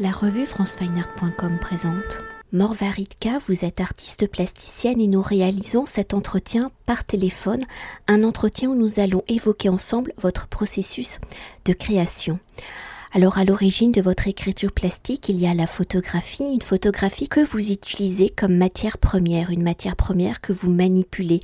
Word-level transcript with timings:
La 0.00 0.12
revue 0.12 0.46
francefineart.com 0.46 1.58
présente 1.58 2.20
Morvaridka, 2.52 3.40
vous 3.48 3.64
êtes 3.64 3.80
artiste 3.80 4.30
plasticienne 4.30 5.00
et 5.00 5.08
nous 5.08 5.20
réalisons 5.20 5.86
cet 5.86 6.14
entretien 6.14 6.70
par 6.86 7.02
téléphone, 7.02 7.62
un 8.06 8.22
entretien 8.22 8.68
où 8.68 8.76
nous 8.76 9.00
allons 9.00 9.24
évoquer 9.26 9.68
ensemble 9.68 10.12
votre 10.16 10.46
processus 10.46 11.18
de 11.64 11.72
création. 11.72 12.38
Alors 13.14 13.38
à 13.38 13.44
l'origine 13.44 13.90
de 13.90 14.02
votre 14.02 14.28
écriture 14.28 14.70
plastique, 14.70 15.30
il 15.30 15.40
y 15.40 15.46
a 15.46 15.54
la 15.54 15.66
photographie, 15.66 16.52
une 16.52 16.60
photographie 16.60 17.26
que 17.26 17.40
vous 17.40 17.72
utilisez 17.72 18.28
comme 18.28 18.54
matière 18.54 18.98
première, 18.98 19.48
une 19.48 19.62
matière 19.62 19.96
première 19.96 20.42
que 20.42 20.52
vous 20.52 20.70
manipulez. 20.70 21.40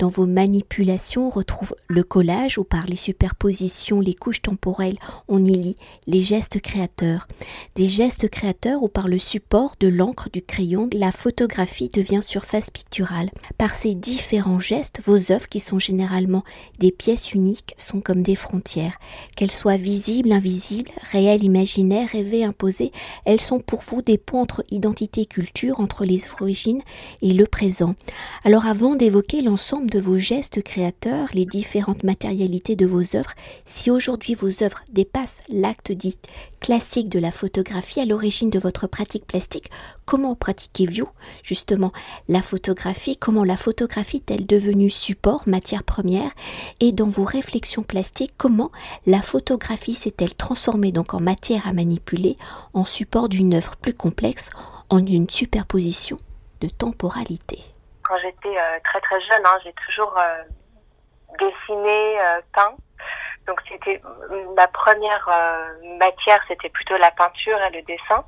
Dans 0.00 0.08
vos 0.08 0.26
manipulations, 0.26 1.28
on 1.28 1.30
retrouve 1.30 1.72
le 1.86 2.02
collage 2.02 2.58
où 2.58 2.64
par 2.64 2.86
les 2.86 2.96
superpositions, 2.96 4.00
les 4.00 4.14
couches 4.14 4.42
temporelles, 4.42 4.98
on 5.28 5.44
y 5.44 5.54
lit 5.54 5.76
les 6.08 6.20
gestes 6.20 6.60
créateurs. 6.60 7.28
Des 7.76 7.88
gestes 7.88 8.28
créateurs 8.28 8.82
où 8.82 8.88
par 8.88 9.06
le 9.06 9.18
support 9.18 9.76
de 9.78 9.86
l'encre 9.86 10.30
du 10.32 10.42
crayon, 10.42 10.90
la 10.92 11.12
photographie 11.12 11.90
devient 11.90 12.22
surface 12.24 12.70
picturale. 12.70 13.30
Par 13.56 13.76
ces 13.76 13.94
différents 13.94 14.58
gestes, 14.60 15.00
vos 15.04 15.30
œuvres 15.30 15.48
qui 15.48 15.60
sont 15.60 15.78
généralement 15.78 16.42
des 16.80 16.90
pièces 16.90 17.34
uniques 17.34 17.74
sont 17.78 18.00
comme 18.00 18.24
des 18.24 18.34
frontières. 18.34 18.98
Qu'elles 19.36 19.52
soient 19.52 19.76
visibles, 19.76 20.32
invisibles, 20.32 20.90
réelles, 21.14 21.44
imaginaires, 21.44 22.08
rêvées, 22.08 22.44
imposées, 22.44 22.90
elles 23.24 23.40
sont 23.40 23.60
pour 23.60 23.82
vous 23.82 24.02
des 24.02 24.18
ponts 24.18 24.40
entre 24.40 24.64
identité 24.70 25.22
et 25.22 25.26
culture, 25.26 25.78
entre 25.78 26.04
les 26.04 26.20
origines 26.40 26.82
et 27.22 27.32
le 27.32 27.46
présent. 27.46 27.94
Alors 28.44 28.66
avant 28.66 28.96
d'évoquer 28.96 29.40
l'ensemble 29.40 29.88
de 29.88 30.00
vos 30.00 30.18
gestes 30.18 30.62
créateurs, 30.62 31.28
les 31.32 31.46
différentes 31.46 32.02
matérialités 32.02 32.74
de 32.74 32.86
vos 32.86 33.14
œuvres, 33.14 33.34
si 33.64 33.92
aujourd'hui 33.92 34.34
vos 34.34 34.64
œuvres 34.64 34.82
dépassent 34.92 35.42
l'acte 35.48 35.92
dit 35.92 36.18
classique 36.60 37.08
de 37.08 37.20
la 37.20 37.30
photographie 37.30 38.00
à 38.00 38.06
l'origine 38.06 38.50
de 38.50 38.58
votre 38.58 38.88
pratique 38.88 39.26
plastique, 39.26 39.70
comment 40.04 40.34
pratiquez-vous 40.34 41.08
justement 41.42 41.92
la 42.28 42.42
photographie, 42.42 43.16
comment 43.16 43.44
la 43.44 43.56
photographie 43.56 44.18
est-elle 44.18 44.46
devenue 44.46 44.90
support, 44.90 45.42
matière 45.46 45.84
première, 45.84 46.30
et 46.80 46.92
dans 46.92 47.08
vos 47.08 47.24
réflexions 47.24 47.82
plastiques, 47.82 48.34
comment 48.38 48.70
la 49.06 49.22
photographie 49.22 49.94
s'est-elle 49.94 50.34
transformée 50.34 50.92
donc 50.92 51.14
en 51.14 51.20
matière 51.20 51.66
à 51.66 51.72
manipuler, 51.72 52.36
en 52.72 52.84
support 52.84 53.28
d'une 53.28 53.54
œuvre 53.54 53.76
plus 53.76 53.94
complexe, 53.94 54.50
en 54.90 55.04
une 55.04 55.28
superposition 55.28 56.18
de 56.60 56.68
temporalité? 56.68 57.58
Quand 58.06 58.16
j'étais 58.18 58.56
euh, 58.56 58.78
très 58.84 59.00
très 59.00 59.20
jeune, 59.22 59.42
hein, 59.46 59.58
j'ai 59.64 59.74
toujours 59.86 60.14
euh, 60.18 60.42
dessiné, 61.38 62.20
euh, 62.20 62.40
peint. 62.52 62.74
Donc 63.46 63.60
c'était 63.68 64.00
ma 64.56 64.66
première 64.68 65.28
matière, 65.98 66.40
c'était 66.48 66.70
plutôt 66.70 66.96
la 66.96 67.10
peinture 67.10 67.58
et 67.60 67.76
le 67.76 67.82
dessin. 67.82 68.24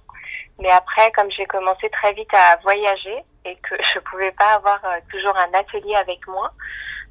Mais 0.59 0.71
après, 0.71 1.13
comme 1.13 1.31
j'ai 1.31 1.47
commencé 1.47 1.89
très 1.91 2.13
vite 2.13 2.33
à 2.33 2.57
voyager 2.63 3.23
et 3.45 3.57
que 3.57 3.77
je 3.95 3.99
pouvais 4.01 4.33
pas 4.33 4.55
avoir 4.55 4.81
toujours 5.11 5.37
un 5.37 5.53
atelier 5.55 5.95
avec 5.95 6.27
moi, 6.27 6.53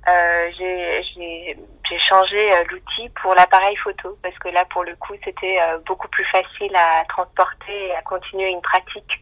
euh, 0.07 0.51
j'ai 0.57 1.99
changé 2.09 2.53
euh, 2.53 2.63
l'outil 2.69 3.09
pour 3.21 3.33
l'appareil 3.33 3.75
photo. 3.77 4.17
Parce 4.21 4.37
que 4.39 4.49
là 4.49 4.65
pour 4.65 4.83
le 4.83 4.95
coup 4.97 5.13
c'était 5.23 5.59
euh, 5.61 5.79
beaucoup 5.85 6.07
plus 6.09 6.25
facile 6.25 6.75
à 6.75 7.03
transporter 7.09 7.87
et 7.87 7.95
à 7.95 8.01
continuer 8.03 8.49
une 8.49 8.61
pratique 8.61 9.19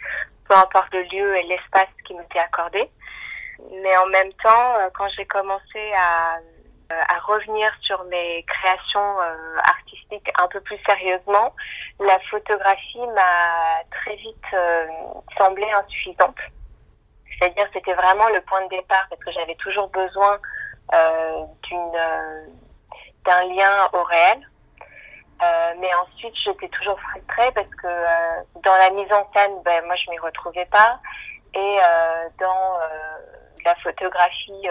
peu 0.49 0.55
importe 0.55 0.93
le 0.93 1.03
lieu 1.03 1.37
et 1.37 1.43
l'espace 1.43 1.87
qui 2.05 2.13
m'était 2.13 2.39
accordé. 2.39 2.89
Mais 3.81 3.95
en 3.97 4.07
même 4.07 4.33
temps 4.43 4.75
quand 4.93 5.07
j'ai 5.15 5.25
commencé 5.25 5.93
à, 5.97 6.37
à 7.09 7.19
revenir 7.19 7.71
sur 7.81 8.03
mes 8.05 8.43
créations 8.43 9.17
artistiques 9.69 10.29
un 10.37 10.47
peu 10.47 10.61
plus 10.61 10.77
sérieusement 10.85 11.55
la 11.99 12.19
photographie 12.31 13.07
m'a 13.15 13.83
très 13.91 14.15
vite 14.15 14.55
semblé 15.37 15.69
insuffisante 15.71 16.37
c'est-à-dire 17.39 17.67
c'était 17.73 17.93
vraiment 17.93 18.27
le 18.29 18.41
point 18.41 18.63
de 18.63 18.69
départ 18.69 19.05
parce 19.09 19.21
que 19.23 19.31
j'avais 19.31 19.55
toujours 19.55 19.89
besoin 19.89 20.39
euh, 20.93 21.45
euh, 21.71 22.47
d'un 23.25 23.43
lien 23.45 23.89
au 23.93 24.03
réel. 24.03 24.49
Euh, 25.41 25.73
mais 25.79 25.89
ensuite, 25.95 26.33
j'étais 26.45 26.69
toujours 26.69 26.99
frustrée 26.99 27.51
parce 27.53 27.69
que 27.81 28.61
dans 28.63 28.75
la 28.75 28.89
mise 28.91 29.11
en 29.11 29.29
scène, 29.33 29.61
ben, 29.65 29.83
moi, 29.85 29.95
je 29.95 30.09
m'y 30.09 30.19
retrouvais 30.19 30.65
pas. 30.65 30.99
Et 31.55 31.77
dans 32.39 32.79
la 33.65 33.75
photographie 33.75 34.61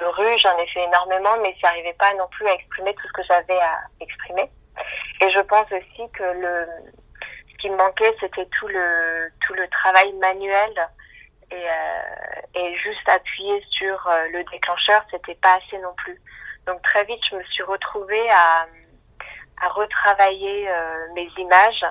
de 0.00 0.04
rue, 0.04 0.38
j'en 0.38 0.56
ai 0.58 0.66
fait 0.68 0.82
énormément, 0.84 1.36
mais 1.42 1.54
ça 1.60 1.68
n'arrivait 1.68 1.94
pas 1.94 2.12
non 2.14 2.26
plus 2.28 2.46
à 2.48 2.54
exprimer 2.54 2.94
tout 2.94 3.06
ce 3.06 3.12
que 3.12 3.22
j'avais 3.24 3.58
à 3.58 3.80
exprimer. 4.00 4.50
Et 5.20 5.30
je 5.30 5.40
pense 5.40 5.66
aussi 5.72 6.10
que 6.12 6.22
le, 6.22 6.66
ce 7.50 7.56
qui 7.58 7.70
me 7.70 7.76
manquait, 7.76 8.14
c'était 8.20 8.46
tout 8.46 8.68
le 8.68 9.30
tout 9.46 9.54
le 9.54 9.68
travail 9.68 10.12
manuel 10.14 10.72
et, 11.50 11.54
euh, 11.54 12.74
juste 12.82 13.08
appuyer 13.08 13.62
sur 13.70 14.06
euh, 14.06 14.28
le 14.32 14.44
déclencheur, 14.44 15.04
c'était 15.10 15.34
pas 15.36 15.56
assez 15.56 15.78
non 15.78 15.92
plus. 15.96 16.20
Donc 16.66 16.80
très 16.82 17.04
vite, 17.04 17.20
je 17.30 17.36
me 17.36 17.42
suis 17.44 17.62
retrouvée 17.62 18.30
à, 18.30 18.66
à 19.62 19.68
retravailler 19.68 20.70
euh, 20.70 21.06
mes 21.14 21.28
images 21.38 21.84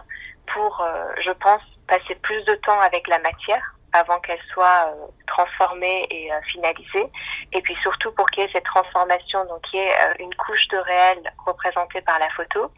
pour, 0.47 0.83
je 1.23 1.31
pense, 1.31 1.61
passer 1.87 2.15
plus 2.15 2.43
de 2.45 2.55
temps 2.55 2.79
avec 2.79 3.07
la 3.07 3.19
matière 3.19 3.75
avant 3.93 4.19
qu'elle 4.19 4.41
soit 4.53 4.93
transformée 5.27 6.07
et 6.09 6.29
finalisée. 6.51 7.09
Et 7.53 7.61
puis 7.61 7.75
surtout 7.81 8.11
pour 8.11 8.29
qu'il 8.29 8.43
y 8.43 8.45
ait 8.45 8.51
cette 8.51 8.65
transformation, 8.65 9.45
donc 9.45 9.61
il 9.73 9.79
y 9.79 9.81
ait 9.81 9.93
une 10.19 10.33
couche 10.35 10.67
de 10.67 10.77
réel 10.77 11.33
représentée 11.45 12.01
par 12.01 12.19
la 12.19 12.29
photo, 12.31 12.71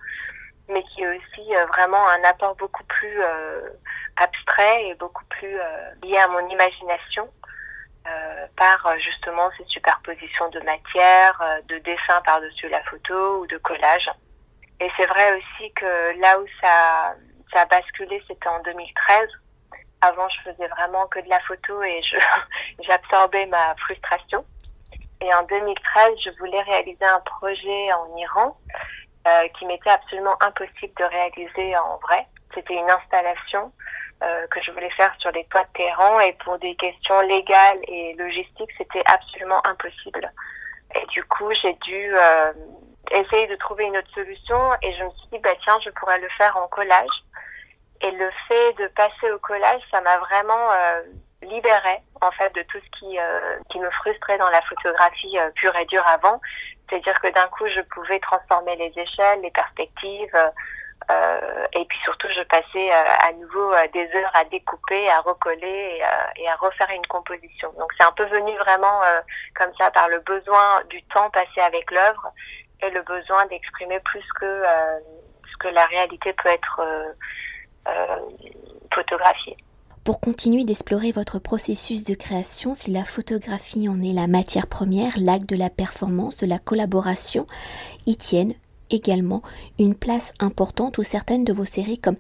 mais 0.70 0.84
qui 0.84 1.04
est 1.04 1.18
aussi 1.18 1.54
vraiment 1.70 2.08
un 2.10 2.24
apport 2.24 2.56
beaucoup 2.56 2.84
plus 2.86 3.22
abstrait 4.18 4.88
et 4.88 4.96
beaucoup 4.96 5.26
plus 5.26 5.60
euh, 5.60 5.92
lié 6.04 6.18
à 6.18 6.28
mon 6.28 6.48
imagination 6.50 7.30
euh, 8.08 8.48
par 8.58 8.86
euh, 8.86 8.98
justement 8.98 9.50
ces 9.58 9.66
superpositions 9.66 10.50
de 10.50 10.60
matière, 10.62 11.42
de 11.68 11.78
dessin 11.80 12.22
par-dessus 12.26 12.70
la 12.70 12.84
photo 12.84 13.42
ou 13.42 13.48
de 13.48 13.58
collage. 13.58 14.10
Et 14.80 14.90
c'est 14.98 15.06
vrai 15.06 15.38
aussi 15.38 15.72
que 15.74 16.20
là 16.20 16.40
où 16.40 16.46
ça 16.62 17.16
a 17.54 17.66
basculé, 17.66 18.22
c'était 18.28 18.48
en 18.48 18.62
2013. 18.64 19.30
Avant, 20.02 20.28
je 20.30 20.52
faisais 20.52 20.68
vraiment 20.68 21.08
que 21.08 21.20
de 21.20 21.30
la 21.30 21.40
photo 21.42 21.82
et 21.84 22.02
j'absorbais 22.88 23.46
ma 23.48 23.76
frustration. 23.76 24.44
Et 25.22 25.34
en 25.34 25.44
2013, 25.44 26.14
je 26.26 26.30
voulais 26.40 26.62
réaliser 26.64 27.06
un 27.06 27.20
projet 27.20 27.94
en 27.94 28.18
Iran 28.18 28.58
euh, 29.28 29.48
qui 29.58 29.66
m'était 29.66 29.92
absolument 29.92 30.36
impossible 30.44 30.94
de 30.98 31.04
réaliser 31.04 31.78
en 31.78 31.98
vrai. 31.98 32.26
C'était 32.56 32.74
une 32.74 32.90
installation 32.90 33.72
euh, 34.24 34.48
que 34.48 34.60
je 34.64 34.72
voulais 34.72 34.90
faire 34.92 35.14
sur 35.20 35.32
les 35.32 35.46
toits 35.46 35.64
de 35.64 35.74
Téhéran 35.74 36.20
et 36.22 36.34
pour 36.44 36.58
des 36.58 36.76
questions 36.76 37.22
légales 37.22 37.80
et 37.88 38.16
logistiques, 38.16 38.72
c'était 38.78 39.04
absolument 39.06 39.66
impossible. 39.66 40.32
Et 40.96 41.06
du 41.08 41.24
coup, 41.26 41.52
j'ai 41.62 41.74
dû 41.74 42.16
euh, 42.16 42.54
essayer 43.12 43.48
de 43.48 43.56
trouver 43.56 43.86
une 43.86 43.98
autre 43.98 44.12
solution 44.14 44.74
et 44.82 44.94
je 44.96 45.04
me 45.04 45.10
suis 45.12 45.28
dit, 45.34 45.40
bah 45.40 45.56
tiens, 45.64 45.80
je 45.86 45.92
pourrais 45.92 46.20
le 46.20 46.30
faire 46.38 46.58
en 46.58 46.68
collage. 46.68 47.24
Et 48.04 48.12
le 48.12 48.30
fait 48.48 48.74
de 48.74 48.88
passer 48.88 49.32
au 49.32 49.40
collage, 49.40 49.82
ça 49.92 50.02
m'a 50.02 50.18
vraiment 50.18 50.72
euh, 50.72 51.02
libérée 51.44 52.02
en 52.22 52.32
fait 52.32 52.54
de 52.56 52.64
tout 52.64 52.80
ce 52.80 53.00
qui 53.00 53.20
euh, 53.20 53.58
qui 53.70 53.80
me 53.80 53.90
frustrait 53.92 54.38
dans 54.38 54.50
la 54.50 54.62
photographie 54.64 55.38
pure 55.56 55.76
et 55.76 55.86
dure 55.86 56.06
avant. 56.08 56.40
C'est-à-dire 56.90 57.20
que 57.22 57.32
d'un 57.34 57.48
coup, 57.48 57.68
je 57.68 57.82
pouvais 57.94 58.20
transformer 58.20 58.76
les 58.76 58.92
échelles, 58.98 59.42
les 59.42 59.52
perspectives 59.52 60.36
euh, 61.10 61.66
et 61.74 61.86
puis 61.86 61.98
surtout, 62.04 62.28
je 62.36 62.44
passais 62.44 62.92
euh, 62.92 63.28
à 63.28 63.34
nouveau 63.34 63.74
euh, 63.74 63.88
des 63.94 64.08
heures 64.16 64.32
à 64.34 64.44
découper, 64.46 65.10
à 65.10 65.20
recoller 65.22 66.02
et, 66.38 66.48
à 66.48 66.56
refaire 66.56 66.90
une 66.92 67.06
composition. 67.08 67.72
Donc 67.78 67.92
c'est 67.98 68.06
un 68.06 68.12
peu 68.12 68.26
venu 68.26 68.56
vraiment 68.58 69.02
comme 69.56 69.72
ça 69.78 69.90
par 69.92 70.10
le 70.10 70.20
besoin 70.20 70.82
du 70.90 71.02
temps 71.04 71.30
passé 71.32 71.62
avec 71.62 71.90
l'œuvre 71.92 72.32
et 72.82 72.90
le 72.92 73.02
besoin 73.04 73.46
d'exprimer 73.48 74.00
plus 74.02 74.26
que 74.40 74.64
ce 75.52 75.58
que 75.60 75.68
la 75.70 75.86
réalité 75.86 76.34
peut 76.34 76.50
être 76.50 76.82
photographiée. 78.94 79.58
Pour 80.04 80.20
continuer 80.20 80.64
d'explorer 80.64 81.12
votre 81.12 81.38
processus 81.38 82.04
de 82.04 82.16
création, 82.16 82.74
si 82.74 82.90
la 82.90 83.06
photographie 83.06 83.88
en 83.88 84.02
est 84.02 84.14
la 84.14 84.26
matière 84.26 84.66
première, 84.66 85.14
l'acte 85.20 85.48
de 85.48 85.56
la 85.56 85.70
performance, 85.70 86.38
de 86.38 86.48
la 86.48 86.58
collaboration, 86.58 87.46
y 88.08 88.18
tiennent 88.18 88.56
également 88.90 89.44
une 89.80 89.96
place 89.96 90.34
importante 90.40 90.98
où 90.98 91.04
certaines 91.04 91.46
de 91.46 91.54
vos 91.54 91.66
séries 91.66 92.00
comme 92.00 92.18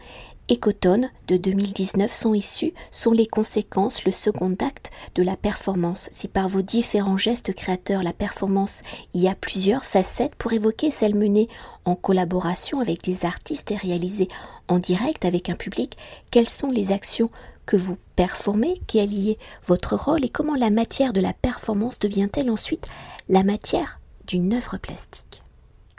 Ecotone 0.49 1.09
de 1.27 1.38
2019 1.38 2.11
sont 2.11 2.33
issues, 2.33 2.73
sont 2.91 3.11
les 3.11 3.27
conséquences, 3.27 4.03
le 4.03 4.11
second 4.11 4.53
acte 4.59 4.91
de 5.15 5.23
la 5.23 5.38
performance. 5.38 6.09
Si 6.11 6.27
par 6.27 6.49
vos 6.49 6.61
différents 6.61 7.17
gestes 7.17 7.53
créateurs, 7.53 8.03
la 8.03 8.11
performance 8.11 8.81
y 9.13 9.27
a 9.27 9.35
plusieurs 9.35 9.85
facettes 9.85 10.35
pour 10.35 10.51
évoquer 10.51 10.91
celle 10.91 11.15
menée 11.15 11.47
en 11.85 11.95
collaboration 11.95 12.81
avec 12.81 13.03
des 13.03 13.25
artistes 13.25 13.71
et 13.71 13.77
réalisée 13.77 14.27
en 14.67 14.79
direct 14.79 15.23
avec 15.23 15.49
un 15.49 15.55
public, 15.55 15.95
quelles 16.31 16.49
sont 16.49 16.69
les 16.69 16.91
actions 16.91 17.29
que 17.65 17.77
vous 17.77 17.97
performez, 18.15 18.81
quel 18.87 19.13
y 19.13 19.31
est 19.31 19.39
votre 19.67 19.95
rôle? 19.95 20.25
Et 20.25 20.29
comment 20.29 20.55
la 20.55 20.69
matière 20.69 21.13
de 21.13 21.21
la 21.21 21.33
performance 21.33 21.99
devient-elle 21.99 22.49
ensuite 22.49 22.89
la 23.29 23.44
matière 23.44 23.99
d'une 24.27 24.53
œuvre 24.53 24.77
plastique? 24.77 25.40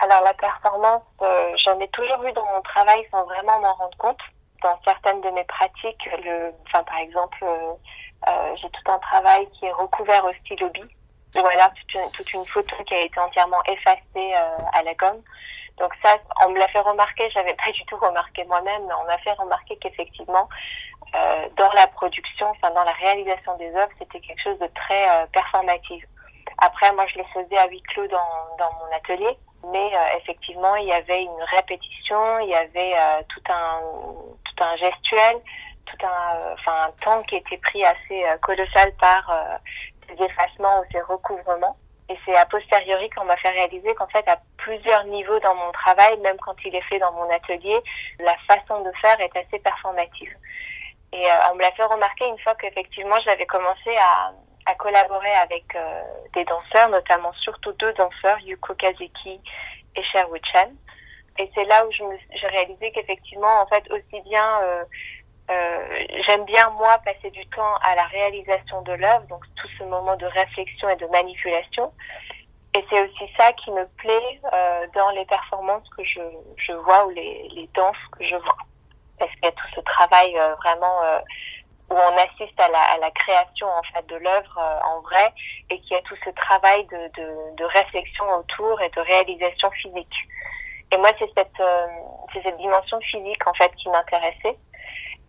Alors 0.03 0.23
la 0.23 0.35
performance, 0.35 1.03
euh, 1.23 1.53
j'en 1.65 1.79
ai 1.81 1.89
toujours 1.89 2.21
vu 2.23 2.33
dans 2.33 2.45
mon 2.47 2.61
travail 2.63 3.07
sans 3.11 3.25
vraiment 3.25 3.59
m'en 3.61 3.75
rendre 3.75 3.97
compte. 3.99 4.21
dans 4.63 4.79
certaines 4.85 5.21
de 5.23 5.31
mes 5.31 5.45
pratiques, 5.45 6.09
le, 6.25 6.53
enfin, 6.67 6.85
par 6.85 6.99
exemple, 6.99 7.45
j'ai 8.57 8.71
tout 8.71 8.93
un 8.93 8.99
travail 8.99 9.49
qui 9.55 9.67
est 9.67 9.73
recouvert 9.73 10.25
au 10.25 10.33
stylo 10.35 10.69
bi, 10.69 10.83
ou 11.35 11.47
alors 11.47 11.71
toute 12.13 12.33
une, 12.33 12.47
photo 12.47 12.77
qui 12.87 12.95
a 12.95 13.01
été 13.01 13.19
entièrement 13.19 13.63
effacée 13.65 14.35
à 14.73 14.83
la 14.85 14.95
gomme. 14.95 15.21
Donc 15.79 15.93
ça, 16.03 16.17
on 16.45 16.51
me 16.51 16.59
l'a 16.59 16.69
fait 16.69 16.81
remarquer, 16.81 17.31
j'avais 17.31 17.55
pas 17.55 17.73
du 17.73 17.85
tout 17.87 17.97
remarqué 17.97 18.45
moi-même, 18.45 18.83
mais 18.87 18.95
on 18.95 19.05
m'a 19.05 19.19
fait 19.19 19.33
remarquer 19.33 19.77
qu'effectivement, 19.77 20.49
euh, 21.15 21.49
dans 21.57 21.73
la 21.73 21.87
production, 21.89 22.47
enfin 22.49 22.71
dans 22.71 22.85
la 22.85 22.93
réalisation 22.93 23.57
des 23.59 23.75
œuvres, 23.75 23.93
c'était 23.99 24.21
quelque 24.21 24.43
chose 24.43 24.59
de 24.59 24.69
très 24.75 25.09
euh, 25.09 25.27
performatif. 25.33 26.05
Après, 26.59 26.93
moi, 26.93 27.07
je 27.07 27.19
le 27.19 27.25
faisais 27.35 27.59
à 27.59 27.67
huis 27.69 27.83
clos 27.83 28.07
dans, 28.09 28.57
dans 28.59 28.71
mon 28.75 28.97
atelier, 28.97 29.37
mais 29.71 29.91
euh, 29.95 30.19
effectivement, 30.19 30.77
il 30.77 30.87
y 30.87 30.93
avait 30.93 31.23
une 31.23 31.43
répétition, 31.57 32.41
il 32.41 32.49
y 32.49 32.55
avait 32.55 32.95
euh, 32.95 33.23
tout 33.29 33.53
un 33.53 33.81
tout 34.45 34.65
un 34.65 34.77
gestuel, 34.77 35.37
tout 35.87 36.07
un 36.07 36.53
enfin 36.55 36.89
un 36.89 36.91
temps 37.05 37.23
qui 37.23 37.37
était 37.37 37.59
pris 37.59 37.85
assez 37.85 38.25
colossal 38.41 38.93
par 39.01 39.31
ces 40.09 40.25
effacements 40.25 40.81
ou 40.81 40.85
ces 40.93 41.01
recouvrements. 41.01 41.77
Et 42.09 42.19
c'est 42.27 42.37
a 42.37 42.45
posteriori 42.47 43.09
qu'on 43.11 43.25
m'a 43.25 43.37
fait 43.37 43.51
réaliser 43.51 43.95
qu'en 43.95 44.09
fait, 44.09 44.27
à 44.29 44.39
plusieurs 44.59 45.05
niveaux 45.05 45.39
dans 45.41 45.55
mon 45.55 45.73
travail, 45.73 46.19
même 46.19 46.37
quand 46.39 46.57
il 46.65 46.75
est 46.75 46.83
fait 46.83 46.99
dans 46.99 47.13
mon 47.13 47.31
atelier, 47.31 47.79
la 48.19 48.37
façon 48.49 48.83
de 48.83 48.93
faire 49.01 49.19
est 49.21 49.35
assez 49.37 49.59
performative. 49.61 50.35
Et 51.13 51.27
euh, 51.27 51.51
on 51.51 51.57
me 51.57 51.61
l'a 51.61 51.73
fait 51.73 51.85
remarquer 51.85 52.27
une 52.27 52.39
fois 52.39 52.55
qu'effectivement, 52.55 53.21
j'avais 53.25 53.47
commencé 53.47 53.97
à, 53.97 54.33
à, 54.67 54.75
collaborer 54.75 55.33
avec 55.35 55.65
euh, 55.75 56.03
des 56.35 56.45
danseurs, 56.45 56.89
notamment 56.91 57.33
surtout 57.35 57.73
deux 57.73 57.93
danseurs, 57.95 58.39
Yuko 58.41 58.75
Kazeki 58.75 59.41
et 59.97 60.03
Sherwood 60.05 60.43
Chan. 60.53 60.71
Et 61.39 61.51
c'est 61.55 61.65
là 61.65 61.87
où 61.87 61.91
j'ai 61.91 62.47
réalisé 62.47 62.93
qu'effectivement, 62.93 63.63
en 63.63 63.67
fait, 63.67 63.91
aussi 63.91 64.21
bien 64.23 64.61
euh, 64.63 64.85
euh, 65.51 66.05
j'aime 66.27 66.45
bien 66.45 66.71
moi 66.71 66.99
passer 67.05 67.31
du 67.31 67.45
temps 67.47 67.75
à 67.83 67.95
la 67.95 68.05
réalisation 68.05 68.83
de 68.83 68.93
l'œuvre, 68.93 69.27
donc 69.29 69.45
tout 69.57 69.69
ce 69.79 69.85
moment 69.85 70.17
de 70.17 70.27
réflexion 70.27 70.89
et 70.89 70.97
de 70.97 71.07
manipulation. 71.07 71.93
Et 72.75 72.85
c'est 72.89 73.03
aussi 73.03 73.31
ça 73.37 73.53
qui 73.53 73.71
me 73.71 73.87
plaît 73.99 74.41
euh, 74.53 74.87
dans 74.95 75.11
les 75.11 75.27
performances 75.27 75.87
que 75.91 76.05
je, 76.05 76.21
je 76.57 76.73
vois 76.73 77.07
ou 77.07 77.11
les, 77.11 77.49
les 77.55 77.69
danses 77.75 77.97
que 78.13 78.25
je 78.25 78.37
vois. 78.37 78.57
Parce 79.19 79.31
qu'il 79.33 79.45
y 79.45 79.49
a 79.49 79.53
tout 79.53 79.69
ce 79.75 79.81
travail 79.81 80.39
euh, 80.39 80.55
vraiment 80.57 81.03
euh, 81.03 81.19
où 81.93 81.97
on 81.97 82.17
assiste 82.17 82.59
à 82.59 82.69
la, 82.69 83.11
création 83.11 83.69
en 83.69 83.83
fait 83.93 84.07
de 84.07 84.17
l'œuvre 84.17 84.59
euh, 84.59 84.89
en 84.89 85.01
vrai 85.03 85.33
et 85.71 85.79
qu'il 85.81 85.93
y 85.93 85.97
a 85.97 86.03
tout 86.03 86.17
ce 86.25 86.31
travail 86.31 86.87
de, 86.87 87.65
réflexion 87.65 88.29
autour 88.39 88.81
et 88.83 88.89
de 88.91 89.01
réalisation 89.01 89.71
physique. 89.71 90.17
Et 90.91 90.97
moi, 90.97 91.11
c'est 91.19 91.31
cette, 91.37 91.63
c'est 92.33 92.43
cette 92.43 92.57
dimension 92.59 93.01
physique 93.01 93.47
en 93.47 93.55
fait 93.55 93.73
qui 93.77 93.89
m'intéressait. 93.89 94.59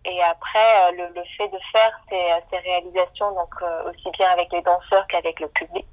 Et 0.04 0.22
après, 0.22 0.92
euh, 0.92 1.08
le, 1.14 1.22
fait 1.36 1.48
de 1.48 1.58
faire 1.72 1.98
ces, 2.10 2.58
réalisations, 2.58 3.32
donc 3.34 3.54
euh, 3.62 3.90
aussi 3.90 4.10
bien 4.12 4.30
avec 4.30 4.52
les 4.52 4.60
danseurs 4.62 5.06
qu'avec 5.08 5.40
le 5.40 5.48
public, 5.48 5.86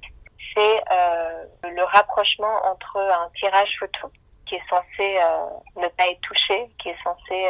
c'est 0.54 0.82
euh, 0.92 1.44
le 1.64 1.82
rapprochement 1.82 2.66
entre 2.66 2.98
un 2.98 3.30
tirage 3.38 3.74
photo 3.78 4.10
qui 4.46 4.56
est 4.56 4.68
censé 4.68 5.18
ne 5.76 5.88
pas 5.88 6.08
être 6.08 6.20
touché, 6.20 6.68
qui 6.78 6.90
est 6.90 7.02
censé 7.02 7.48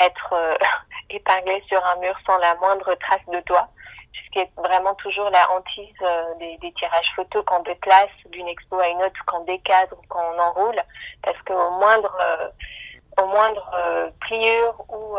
être 0.00 0.58
épinglé 1.10 1.62
sur 1.68 1.84
un 1.84 1.96
mur 1.96 2.14
sans 2.26 2.38
la 2.38 2.54
moindre 2.56 2.94
trace 2.96 3.24
de 3.28 3.40
doigt, 3.46 3.68
ce 4.12 4.30
qui 4.30 4.38
est 4.40 4.50
vraiment 4.56 4.94
toujours 4.96 5.30
la 5.30 5.50
hantise 5.50 5.94
des, 6.38 6.56
des, 6.58 6.72
tirages 6.72 7.12
photos 7.14 7.44
qu'on 7.44 7.62
déplace 7.62 8.10
d'une 8.30 8.48
expo 8.48 8.78
à 8.78 8.88
une 8.88 9.02
autre, 9.02 9.24
qu'on 9.26 9.44
décadre, 9.44 9.96
qu'on 10.08 10.38
enroule, 10.38 10.80
parce 11.22 11.40
qu'au 11.42 11.70
moindre, 11.78 12.16
au 13.20 13.26
moindre 13.26 14.12
pliure 14.20 14.74
ou 14.88 15.18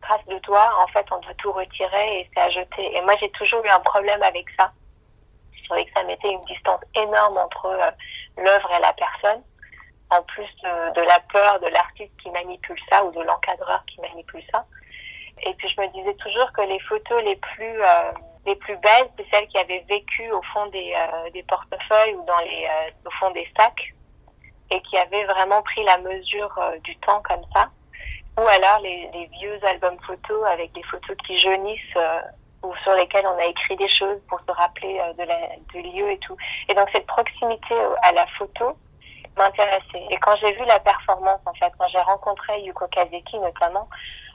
trace 0.00 0.24
de 0.26 0.38
doigt, 0.40 0.70
en 0.82 0.86
fait, 0.88 1.06
on 1.10 1.18
doit 1.18 1.34
tout 1.34 1.52
retirer 1.52 2.20
et 2.20 2.30
c'est 2.32 2.40
à 2.40 2.50
jeter. 2.50 2.96
Et 2.96 3.00
moi, 3.02 3.14
j'ai 3.20 3.30
toujours 3.30 3.64
eu 3.64 3.68
un 3.68 3.80
problème 3.80 4.22
avec 4.22 4.46
ça. 4.58 4.72
Je 5.52 5.64
trouvais 5.64 5.84
que 5.84 5.92
ça 5.92 6.02
mettait 6.04 6.30
une 6.30 6.44
distance 6.44 6.80
énorme 6.94 7.38
entre 7.38 7.66
euh, 7.66 7.90
l'œuvre 8.36 8.70
et 8.76 8.80
la 8.80 8.92
personne, 8.92 9.42
en 10.10 10.22
plus 10.22 10.48
de, 10.62 11.00
la 11.00 11.20
peur 11.32 11.60
de 11.60 11.66
l'artiste 11.68 12.12
qui 12.22 12.30
manipule 12.30 12.78
ça 12.90 13.04
ou 13.04 13.12
de 13.12 13.20
l'encadreur 13.20 13.84
qui 13.86 14.00
manipule 14.00 14.42
ça. 14.52 14.64
Et 15.42 15.54
puis, 15.54 15.68
je 15.68 15.80
me 15.80 15.86
disais 15.88 16.14
toujours 16.14 16.52
que 16.52 16.62
les 16.62 16.80
photos 16.80 17.22
les 17.24 17.36
plus 17.36 17.82
euh, 17.82 18.12
les 18.46 18.56
plus 18.56 18.76
belles, 18.78 19.08
c'est 19.16 19.26
celles 19.30 19.46
qui 19.48 19.58
avaient 19.58 19.84
vécu 19.88 20.30
au 20.32 20.42
fond 20.54 20.66
des, 20.66 20.94
euh, 20.96 21.30
des 21.30 21.42
portefeuilles 21.42 22.14
ou 22.14 22.24
dans 22.24 22.38
les 22.38 22.68
au 23.04 23.10
fond 23.18 23.30
des 23.30 23.46
sacs 23.56 23.94
et 24.70 24.80
qui 24.82 24.96
avaient 24.96 25.24
vraiment 25.24 25.62
pris 25.62 25.84
la 25.84 25.98
mesure 25.98 26.58
du 26.82 26.96
temps 26.98 27.20
comme 27.22 27.42
ça 27.52 27.70
ou 28.40 28.48
alors 28.48 28.80
les, 28.80 29.28
vieux 29.38 29.58
albums 29.64 29.98
photos 30.06 30.44
avec 30.46 30.72
des 30.72 30.82
photos 30.84 31.16
qui 31.26 31.38
jaunissent 31.38 31.96
euh, 31.96 32.20
ou 32.62 32.74
sur 32.82 32.94
lesquels 32.94 33.26
on 33.26 33.38
a 33.38 33.46
écrit 33.46 33.76
des 33.76 33.88
choses 33.88 34.20
pour 34.28 34.40
se 34.40 34.52
rappeler 34.52 34.98
euh, 35.00 35.12
de 35.14 35.22
la, 35.24 35.38
du 35.72 35.82
lieu 35.82 36.10
et 36.10 36.18
tout. 36.18 36.36
Et 36.68 36.74
donc 36.74 36.88
cette 36.92 37.06
proximité 37.06 37.74
à 38.02 38.12
la 38.12 38.26
photo 38.38 38.76
m'intéressait. 39.36 40.06
Et 40.10 40.16
quand 40.18 40.36
j'ai 40.36 40.52
vu 40.52 40.64
la 40.66 40.80
performance, 40.80 41.40
en 41.46 41.54
fait, 41.54 41.72
quand 41.78 41.88
j'ai 41.88 42.00
rencontré 42.00 42.60
Yuko 42.62 42.86
Kazeki 42.88 43.38
notamment, 43.38 43.88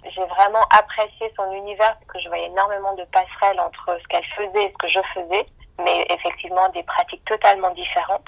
j'ai 0.03 0.25
vraiment 0.25 0.63
apprécié 0.71 1.31
son 1.35 1.51
univers 1.51 1.95
parce 1.95 2.05
que 2.13 2.19
je 2.19 2.27
voyais 2.27 2.47
énormément 2.47 2.93
de 2.95 3.03
passerelles 3.05 3.59
entre 3.59 3.97
ce 4.01 4.07
qu'elle 4.07 4.25
faisait 4.25 4.65
et 4.65 4.71
ce 4.71 4.77
que 4.77 4.87
je 4.87 4.99
faisais, 5.13 5.45
mais 5.79 6.05
effectivement 6.09 6.69
des 6.69 6.83
pratiques 6.83 7.25
totalement 7.25 7.71
différentes. 7.71 8.27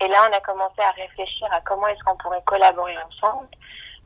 Et 0.00 0.08
là, 0.08 0.28
on 0.28 0.36
a 0.36 0.40
commencé 0.40 0.80
à 0.80 0.90
réfléchir 0.90 1.48
à 1.52 1.60
comment 1.60 1.86
est-ce 1.88 2.02
qu'on 2.04 2.16
pourrait 2.16 2.42
collaborer 2.44 2.96
ensemble 2.98 3.48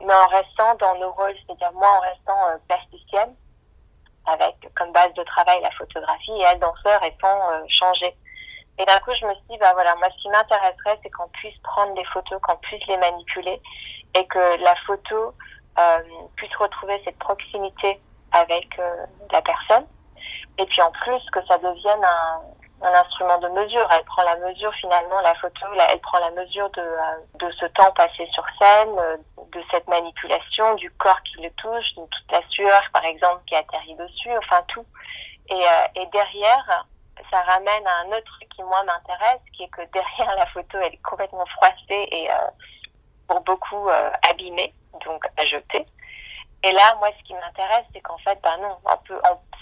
mais 0.01 0.13
en 0.13 0.27
restant 0.27 0.75
dans 0.75 0.95
nos 0.99 1.11
rôles, 1.11 1.35
c'est-à-dire 1.45 1.71
moi 1.73 1.87
en 1.97 1.99
restant 1.99 2.47
euh, 2.49 2.57
plasticienne, 2.67 3.35
avec 4.25 4.55
comme 4.75 4.91
base 4.91 5.13
de 5.13 5.23
travail 5.23 5.61
la 5.61 5.71
photographie, 5.71 6.31
et 6.31 6.43
elle 6.51 6.59
danseur 6.59 7.03
étant 7.03 7.51
euh, 7.51 7.63
changée. 7.67 8.15
Et 8.79 8.85
d'un 8.85 8.99
coup, 8.99 9.11
je 9.19 9.25
me 9.25 9.33
suis 9.33 9.43
dit, 9.49 9.57
bah 9.57 9.73
voilà, 9.73 9.95
moi, 9.95 10.07
ce 10.15 10.21
qui 10.21 10.29
m'intéresserait, 10.29 10.99
c'est 11.03 11.09
qu'on 11.11 11.27
puisse 11.29 11.57
prendre 11.59 11.93
des 11.95 12.05
photos, 12.05 12.39
qu'on 12.41 12.55
puisse 12.57 12.85
les 12.87 12.97
manipuler, 12.97 13.61
et 14.15 14.25
que 14.27 14.63
la 14.63 14.75
photo 14.87 15.33
euh, 15.77 15.99
puisse 16.35 16.55
retrouver 16.55 17.01
cette 17.05 17.19
proximité 17.19 17.99
avec 18.31 18.67
euh, 18.79 19.05
la 19.31 19.41
personne. 19.41 19.85
Et 20.57 20.65
puis 20.65 20.81
en 20.81 20.91
plus, 20.91 21.21
que 21.31 21.45
ça 21.45 21.57
devienne 21.57 22.03
un, 22.03 22.41
un 22.81 22.93
instrument 22.93 23.37
de 23.39 23.49
mesure. 23.49 23.87
Elle 23.91 24.03
prend 24.05 24.23
la 24.23 24.37
mesure 24.37 24.73
finalement, 24.75 25.19
la 25.21 25.35
photo, 25.35 25.65
elle 25.89 25.99
prend 25.99 26.19
la 26.19 26.31
mesure 26.31 26.69
de, 26.71 26.81
euh, 26.81 27.17
de 27.35 27.51
ce 27.51 27.65
temps 27.67 27.91
passé 27.91 28.27
sur 28.31 28.45
scène, 28.59 28.97
euh, 28.97 29.17
de 29.51 29.63
cette 29.71 29.87
manipulation, 29.87 30.75
du 30.75 30.89
corps 30.91 31.21
qui 31.23 31.41
le 31.41 31.49
touche, 31.51 31.95
de 31.95 32.05
toute 32.05 32.31
la 32.31 32.41
sueur 32.49 32.81
par 32.93 33.03
exemple 33.05 33.41
qui 33.47 33.55
atterrit 33.55 33.95
dessus, 33.95 34.31
enfin 34.37 34.63
tout. 34.69 34.85
Et, 35.49 35.53
euh, 35.53 36.01
et 36.01 36.05
derrière, 36.07 36.85
ça 37.29 37.41
ramène 37.41 37.87
à 37.87 37.97
un 38.05 38.17
autre 38.17 38.39
qui 38.55 38.63
moi 38.63 38.83
m'intéresse, 38.83 39.41
qui 39.53 39.63
est 39.63 39.69
que 39.69 39.81
derrière 39.91 40.35
la 40.35 40.45
photo, 40.47 40.77
elle 40.81 40.93
est 40.93 41.03
complètement 41.03 41.45
froissée 41.45 42.07
et 42.11 42.27
pour 43.27 43.41
beaucoup 43.41 43.89
abîmée, 44.29 44.73
donc 45.05 45.23
à 45.37 45.45
jeter. 45.45 45.85
Et 46.63 46.71
là, 46.73 46.95
moi, 46.99 47.09
ce 47.17 47.23
qui 47.23 47.33
m'intéresse, 47.33 47.85
c'est 47.93 48.01
qu'en 48.01 48.17
fait, 48.17 48.37
ben 48.43 48.57
non, 48.57 48.77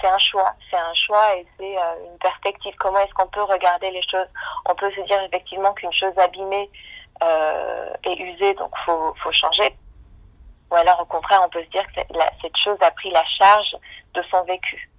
c'est 0.01 0.07
un 0.07 0.17
choix, 0.17 0.53
c'est 0.69 0.77
un 0.77 0.93
choix 0.95 1.35
et 1.35 1.45
c'est 1.57 1.77
euh, 1.77 2.11
une 2.11 2.17
perspective. 2.17 2.73
Comment 2.79 2.99
est-ce 2.99 3.13
qu'on 3.13 3.27
peut 3.27 3.43
regarder 3.43 3.91
les 3.91 4.01
choses? 4.01 4.27
On 4.67 4.73
peut 4.73 4.91
se 4.91 5.01
dire 5.01 5.21
effectivement 5.21 5.73
qu'une 5.73 5.93
chose 5.93 6.17
abîmée 6.17 6.69
euh, 7.23 7.93
est 8.03 8.17
usée, 8.19 8.53
donc 8.55 8.71
faut, 8.85 9.13
faut 9.21 9.31
changer. 9.31 9.75
Ou 10.71 10.75
alors 10.75 10.99
au 11.01 11.05
contraire, 11.05 11.41
on 11.45 11.49
peut 11.49 11.63
se 11.63 11.69
dire 11.69 11.85
que 11.93 12.01
cette 12.41 12.57
chose 12.57 12.77
a 12.81 12.89
pris 12.91 13.11
la 13.11 13.23
charge 13.25 13.75
de 14.15 14.23
son 14.31 14.43
vécu. 14.43 14.89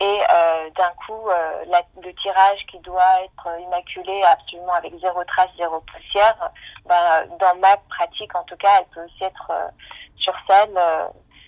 Et 0.00 0.20
euh, 0.32 0.70
d'un 0.70 0.90
coup, 1.06 1.28
euh, 1.28 1.64
le 2.02 2.12
tirage 2.14 2.58
qui 2.70 2.78
doit 2.80 3.22
être 3.24 3.48
immaculé 3.60 4.22
absolument 4.24 4.72
avec 4.74 4.92
zéro 5.00 5.22
trace, 5.24 5.50
zéro 5.56 5.80
poussière, 5.80 6.50
ben, 6.86 7.26
dans 7.38 7.54
ma 7.60 7.76
pratique 7.88 8.34
en 8.34 8.42
tout 8.44 8.56
cas, 8.56 8.78
elle 8.78 8.86
peut 8.86 9.04
aussi 9.04 9.24
être 9.24 9.50
euh, 9.50 9.68
sur 10.16 10.34
scène 10.48 10.78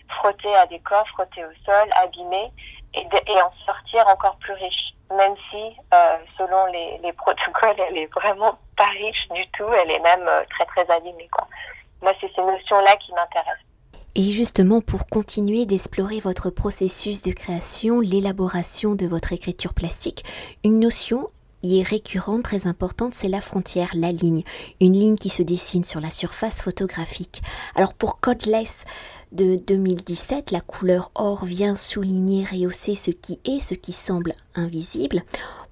frotter 0.09 0.55
à 0.55 0.67
des 0.67 0.81
corps, 0.81 1.09
frotter 1.09 1.45
au 1.45 1.53
sol, 1.65 1.89
abîmer, 1.97 2.53
et, 2.95 3.07
et 3.27 3.43
en 3.43 3.53
sortir 3.65 4.07
encore 4.09 4.37
plus 4.37 4.53
riche. 4.53 4.95
Même 5.11 5.35
si, 5.51 5.77
euh, 5.93 6.17
selon 6.39 6.67
les, 6.67 6.99
les, 6.99 7.13
protocoles, 7.25 7.81
elle 7.89 7.99
est 7.99 8.13
vraiment 8.15 8.59
pas 8.77 8.87
riche 8.87 9.29
du 9.31 9.47
tout, 9.51 9.71
elle 9.73 9.91
est 9.91 10.01
même 10.01 10.27
euh, 10.27 10.45
très 10.51 10.67
très 10.67 10.91
abîmée. 10.91 11.29
Quoi. 11.33 11.47
Moi, 12.03 12.13
c'est 12.21 12.33
ces 12.35 12.43
notions-là 12.43 12.97
qui 12.97 13.13
m'intéressent. 13.13 13.74
Et 14.17 14.31
justement, 14.31 14.81
pour 14.81 15.07
continuer 15.07 15.67
d'explorer 15.67 16.21
votre 16.21 16.49
processus 16.49 17.23
de 17.23 17.33
création, 17.33 17.99
l'élaboration 17.99 18.95
de 18.95 19.07
votre 19.07 19.33
écriture 19.33 19.75
plastique, 19.75 20.25
une 20.63 20.79
notion 20.79 21.27
y 21.65 21.81
est 21.81 21.83
récurrente, 21.83 22.45
très 22.45 22.67
importante, 22.67 23.15
c'est 23.15 23.29
la 23.29 23.41
frontière, 23.41 23.91
la 23.95 24.13
ligne, 24.13 24.45
une 24.81 24.93
ligne 24.93 25.17
qui 25.17 25.31
se 25.31 25.43
dessine 25.43 25.83
sur 25.83 26.01
la 26.01 26.11
surface 26.11 26.63
photographique. 26.63 27.43
Alors 27.75 27.95
pour 27.95 28.21
Codeless, 28.21 28.85
de 29.33 29.57
2017, 29.67 30.53
la 30.53 30.61
couleur 30.61 31.11
or 31.17 31.45
vient 31.45 31.75
souligner, 31.75 32.45
rehausser 32.45 32.95
ce 32.95 33.11
qui 33.11 33.41
est, 33.45 33.59
ce 33.59 33.75
qui 33.75 33.93
semble 33.93 34.35
invisible. 34.55 35.23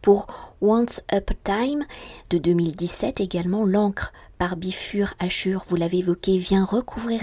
Pour 0.01 0.27
Once 0.61 1.01
Upon 1.13 1.37
Time 1.45 1.85
de 2.31 2.39
2017 2.39 3.21
également, 3.21 3.65
l'encre 3.65 4.13
par 4.43 4.57
Bifur 4.57 5.15
Ashur, 5.21 5.63
vous 5.69 5.77
l'avez 5.77 5.99
évoqué, 5.99 6.37
vient 6.37 6.65
recouvrir 6.65 7.21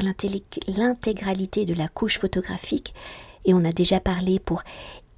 l'intégralité 0.69 1.65
de 1.65 1.73
la 1.73 1.89
couche 1.89 2.17
photographique 2.17 2.95
et 3.43 3.53
on 3.53 3.65
a 3.65 3.73
déjà 3.73 3.99
parlé 3.99 4.39
pour 4.39 4.63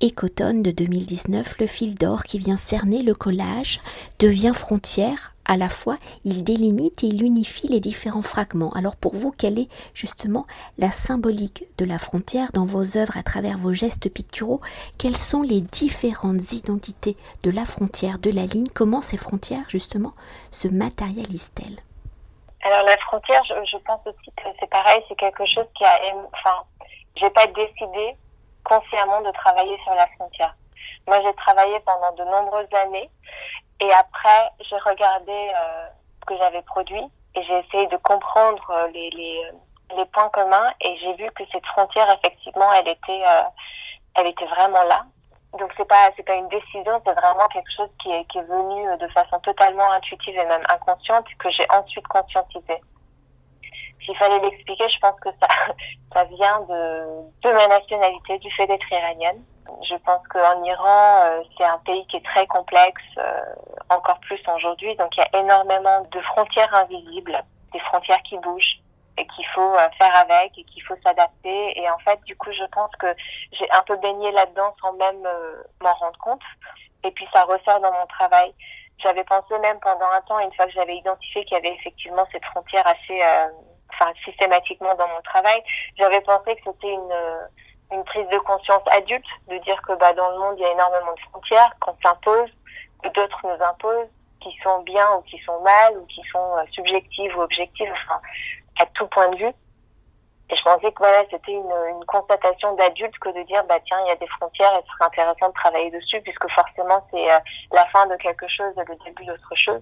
Ecotone 0.02 0.64
de 0.64 0.72
2019, 0.72 1.60
le 1.60 1.68
fil 1.68 1.94
d'or 1.94 2.24
qui 2.24 2.40
vient 2.40 2.58
cerner 2.58 3.04
le 3.04 3.14
collage 3.14 3.82
devient 4.18 4.54
frontière. 4.56 5.36
À 5.46 5.58
la 5.58 5.70
fois, 5.70 5.96
il 6.26 6.44
délimite 6.44 7.04
et 7.04 7.08
il 7.08 7.22
unifie 7.22 7.68
les 7.68 7.80
différents 7.80 8.24
fragments. 8.24 8.74
Alors 8.74 8.96
pour 8.96 9.16
vous, 9.16 9.30
quelle 9.30 9.60
est 9.60 9.70
justement 9.94 10.48
la 10.80 10.92
symbolique 10.92 11.66
de 11.78 11.86
la 11.86 12.00
frontière 12.00 12.50
dans 12.52 12.66
vos 12.66 12.98
œuvres 12.98 13.16
à 13.16 13.22
travers 13.22 13.60
vos 13.60 13.74
gestes 13.74 14.10
picturaux? 14.10 14.60
Quelles 14.98 15.18
sont 15.18 15.44
les 15.44 15.62
différentes 15.62 16.52
identités 16.52 17.16
de 17.44 17.52
la 17.52 17.68
frontière, 17.68 18.18
de 18.18 18.32
la 18.32 18.48
ligne? 18.48 18.70
Comment 18.74 19.04
ces 19.04 19.18
frontières 19.18 19.66
justement 19.70 20.16
se 20.50 20.68
matérialisent-elles? 20.68 21.78
Alors 22.64 22.84
la 22.84 22.98
frontière, 22.98 23.44
je, 23.46 23.78
pense 23.78 24.02
aussi 24.06 24.32
que 24.38 24.44
c'est 24.60 24.70
pareil, 24.70 25.04
c'est 25.08 25.16
quelque 25.16 25.46
chose 25.46 25.66
qui 25.76 25.84
a... 25.84 25.98
Enfin, 26.34 26.64
j'ai 27.16 27.30
pas 27.32 27.48
décidé 27.48 28.16
consciemment 28.64 29.22
de 29.22 29.32
travailler 29.32 29.78
sur 29.84 29.94
la 29.96 30.08
frontière. 30.16 30.56
Moi, 31.08 31.20
j'ai 31.24 31.34
travaillé 31.34 31.80
pendant 31.82 32.12
de 32.14 32.24
nombreuses 32.24 32.74
années 32.86 33.10
et 33.80 33.92
après, 33.94 34.52
j'ai 34.70 34.78
regardé 34.78 35.32
euh, 35.32 35.88
ce 36.20 36.26
que 36.26 36.38
j'avais 36.38 36.62
produit 36.62 37.04
et 37.36 37.44
j'ai 37.44 37.60
essayé 37.60 37.88
de 37.88 37.98
comprendre 37.98 38.64
euh, 38.70 38.88
les, 38.90 39.10
les, 39.10 39.44
euh, 39.46 39.98
les, 39.98 40.06
points 40.06 40.30
communs 40.30 40.72
et 40.82 40.98
j'ai 40.98 41.14
vu 41.16 41.32
que 41.32 41.44
cette 41.52 41.66
frontière, 41.66 42.08
effectivement, 42.12 42.72
elle 42.74 42.88
était, 42.88 43.24
euh, 43.28 43.44
elle 44.16 44.28
était 44.28 44.46
vraiment 44.46 44.84
là. 44.84 45.06
Donc 45.60 45.72
c'est 45.78 45.88
pas 45.88 46.10
c'est 46.16 46.24
pas 46.24 46.36
une 46.36 46.48
décision, 46.48 47.02
c'est 47.06 47.14
vraiment 47.14 47.48
quelque 47.50 47.72
chose 47.76 47.90
qui 48.02 48.12
est 48.12 48.26
qui 48.26 48.38
est 48.38 48.44
venu 48.44 48.98
de 48.98 49.08
façon 49.10 49.40
totalement 49.40 49.92
intuitive 49.92 50.36
et 50.36 50.46
même 50.46 50.64
inconsciente 50.70 51.26
que 51.40 51.50
j'ai 51.52 51.66
ensuite 51.72 52.08
conscientisé 52.08 52.80
s'il 54.06 54.18
fallait 54.18 54.40
l'expliquer, 54.40 54.88
je 54.90 55.00
pense 55.00 55.20
que 55.20 55.30
ça, 55.42 55.48
ça 56.14 56.24
vient 56.26 56.62
de, 56.62 57.22
de 57.44 57.54
ma 57.54 57.68
nationalité, 57.68 58.38
du 58.40 58.52
fait 58.52 58.68
d'être 58.68 58.92
iranienne. 58.92 59.44
Je 59.88 59.96
pense 60.06 60.28
qu'en 60.28 60.64
Iran, 60.64 61.22
euh, 61.26 61.44
c'est 61.58 61.64
un 61.64 61.78
pays 61.80 62.06
qui 62.08 62.18
est 62.18 62.26
très 62.26 62.46
complexe, 62.48 63.02
euh, 63.18 63.42
encore 63.90 64.20
plus 64.20 64.40
aujourd'hui. 64.56 64.96
Donc 64.98 65.16
il 65.16 65.20
y 65.20 65.38
a 65.38 65.40
énormément 65.40 66.08
de 66.12 66.20
frontières 66.22 66.74
invisibles, 66.74 67.42
des 67.72 67.80
frontières 67.80 68.22
qui 68.24 68.38
bougent 68.40 68.81
et 69.18 69.28
qu'il 69.28 69.46
faut 69.48 69.76
euh, 69.76 69.90
faire 69.98 70.16
avec 70.16 70.58
et 70.58 70.64
qu'il 70.64 70.84
faut 70.84 70.96
s'adapter. 71.04 71.80
Et 71.80 71.90
en 71.90 71.98
fait, 72.00 72.20
du 72.24 72.36
coup, 72.36 72.52
je 72.52 72.66
pense 72.72 72.92
que 72.98 73.14
j'ai 73.52 73.70
un 73.72 73.82
peu 73.84 73.96
baigné 73.98 74.32
là-dedans 74.32 74.74
sans 74.82 74.94
même 74.94 75.28
m'en 75.82 75.94
rendre 75.94 76.20
compte. 76.20 76.44
Et 77.04 77.12
puis 77.12 77.28
ça 77.34 77.44
ressort 77.44 77.80
dans 77.80 77.92
mon 77.92 78.06
travail. 78.08 78.54
J'avais 79.00 79.24
pensé 79.24 79.58
même 79.60 79.80
pendant 79.80 80.06
un 80.12 80.22
temps, 80.22 80.40
une 80.40 80.54
fois 80.54 80.68
que 80.68 80.74
j'avais 80.74 80.96
identifié 80.96 81.44
qu'il 81.46 81.56
y 81.56 81.60
avait 81.60 81.76
effectivement 81.76 82.28
cette 82.32 82.46
frontière 82.46 82.86
assez 82.86 83.22
enfin 83.94 84.12
systématiquement 84.26 84.94
dans 84.96 85.08
mon 85.08 85.22
travail, 85.22 85.62
j'avais 85.98 86.22
pensé 86.22 86.56
que 86.56 86.62
c'était 86.66 86.92
une 86.92 87.12
euh, 87.12 87.48
une 87.92 88.04
prise 88.06 88.28
de 88.30 88.40
conscience 88.40 88.84
adulte 88.92 89.26
de 89.50 89.58
dire 89.60 89.82
que 89.82 89.94
bah 89.94 90.14
dans 90.14 90.30
le 90.32 90.40
monde 90.40 90.56
il 90.58 90.62
y 90.62 90.66
a 90.66 90.72
énormément 90.72 91.14
de 91.14 91.20
frontières 91.30 91.74
qu'on 91.82 91.96
s'impose, 92.02 92.50
que 93.04 93.10
d'autres 93.10 93.40
nous 93.44 93.64
imposent, 93.64 94.10
qui 94.42 94.58
sont 94.64 94.82
bien 94.84 95.06
ou 95.16 95.22
qui 95.24 95.38
sont 95.40 95.60
mal 95.62 95.98
ou 95.98 96.06
qui 96.06 96.22
sont 96.32 96.58
euh, 96.58 96.64
subjectives 96.72 97.36
ou 97.38 97.42
objectives, 97.42 97.92
enfin 98.06 98.22
à 98.80 98.86
tout 98.88 99.08
point 99.08 99.30
de 99.30 99.38
vue. 99.38 99.54
Et 100.50 100.56
je 100.56 100.64
pensais 100.64 100.92
que 100.92 100.98
voilà, 100.98 101.24
c'était 101.30 101.54
une, 101.54 102.06
constatation 102.08 102.76
d'adulte 102.76 103.18
que 103.20 103.30
de 103.30 103.44
dire 103.44 103.64
bah 103.70 103.80
tiens 103.86 103.98
il 104.04 104.10
y 104.10 104.12
a 104.12 104.16
des 104.18 104.28
frontières 104.28 104.74
et 104.76 104.82
ce 104.82 104.92
serait 104.94 105.06
intéressant 105.06 105.48
de 105.48 105.54
travailler 105.54 105.92
dessus 105.92 106.20
puisque 106.22 106.50
forcément 106.50 107.08
c'est 107.10 107.32
euh, 107.32 107.40
la 107.72 107.86
fin 107.86 108.06
de 108.08 108.16
quelque 108.18 108.46
chose 108.50 108.74
et 108.76 108.84
le 108.84 108.96
début 109.06 109.24
d'autre 109.24 109.56
chose. 109.56 109.82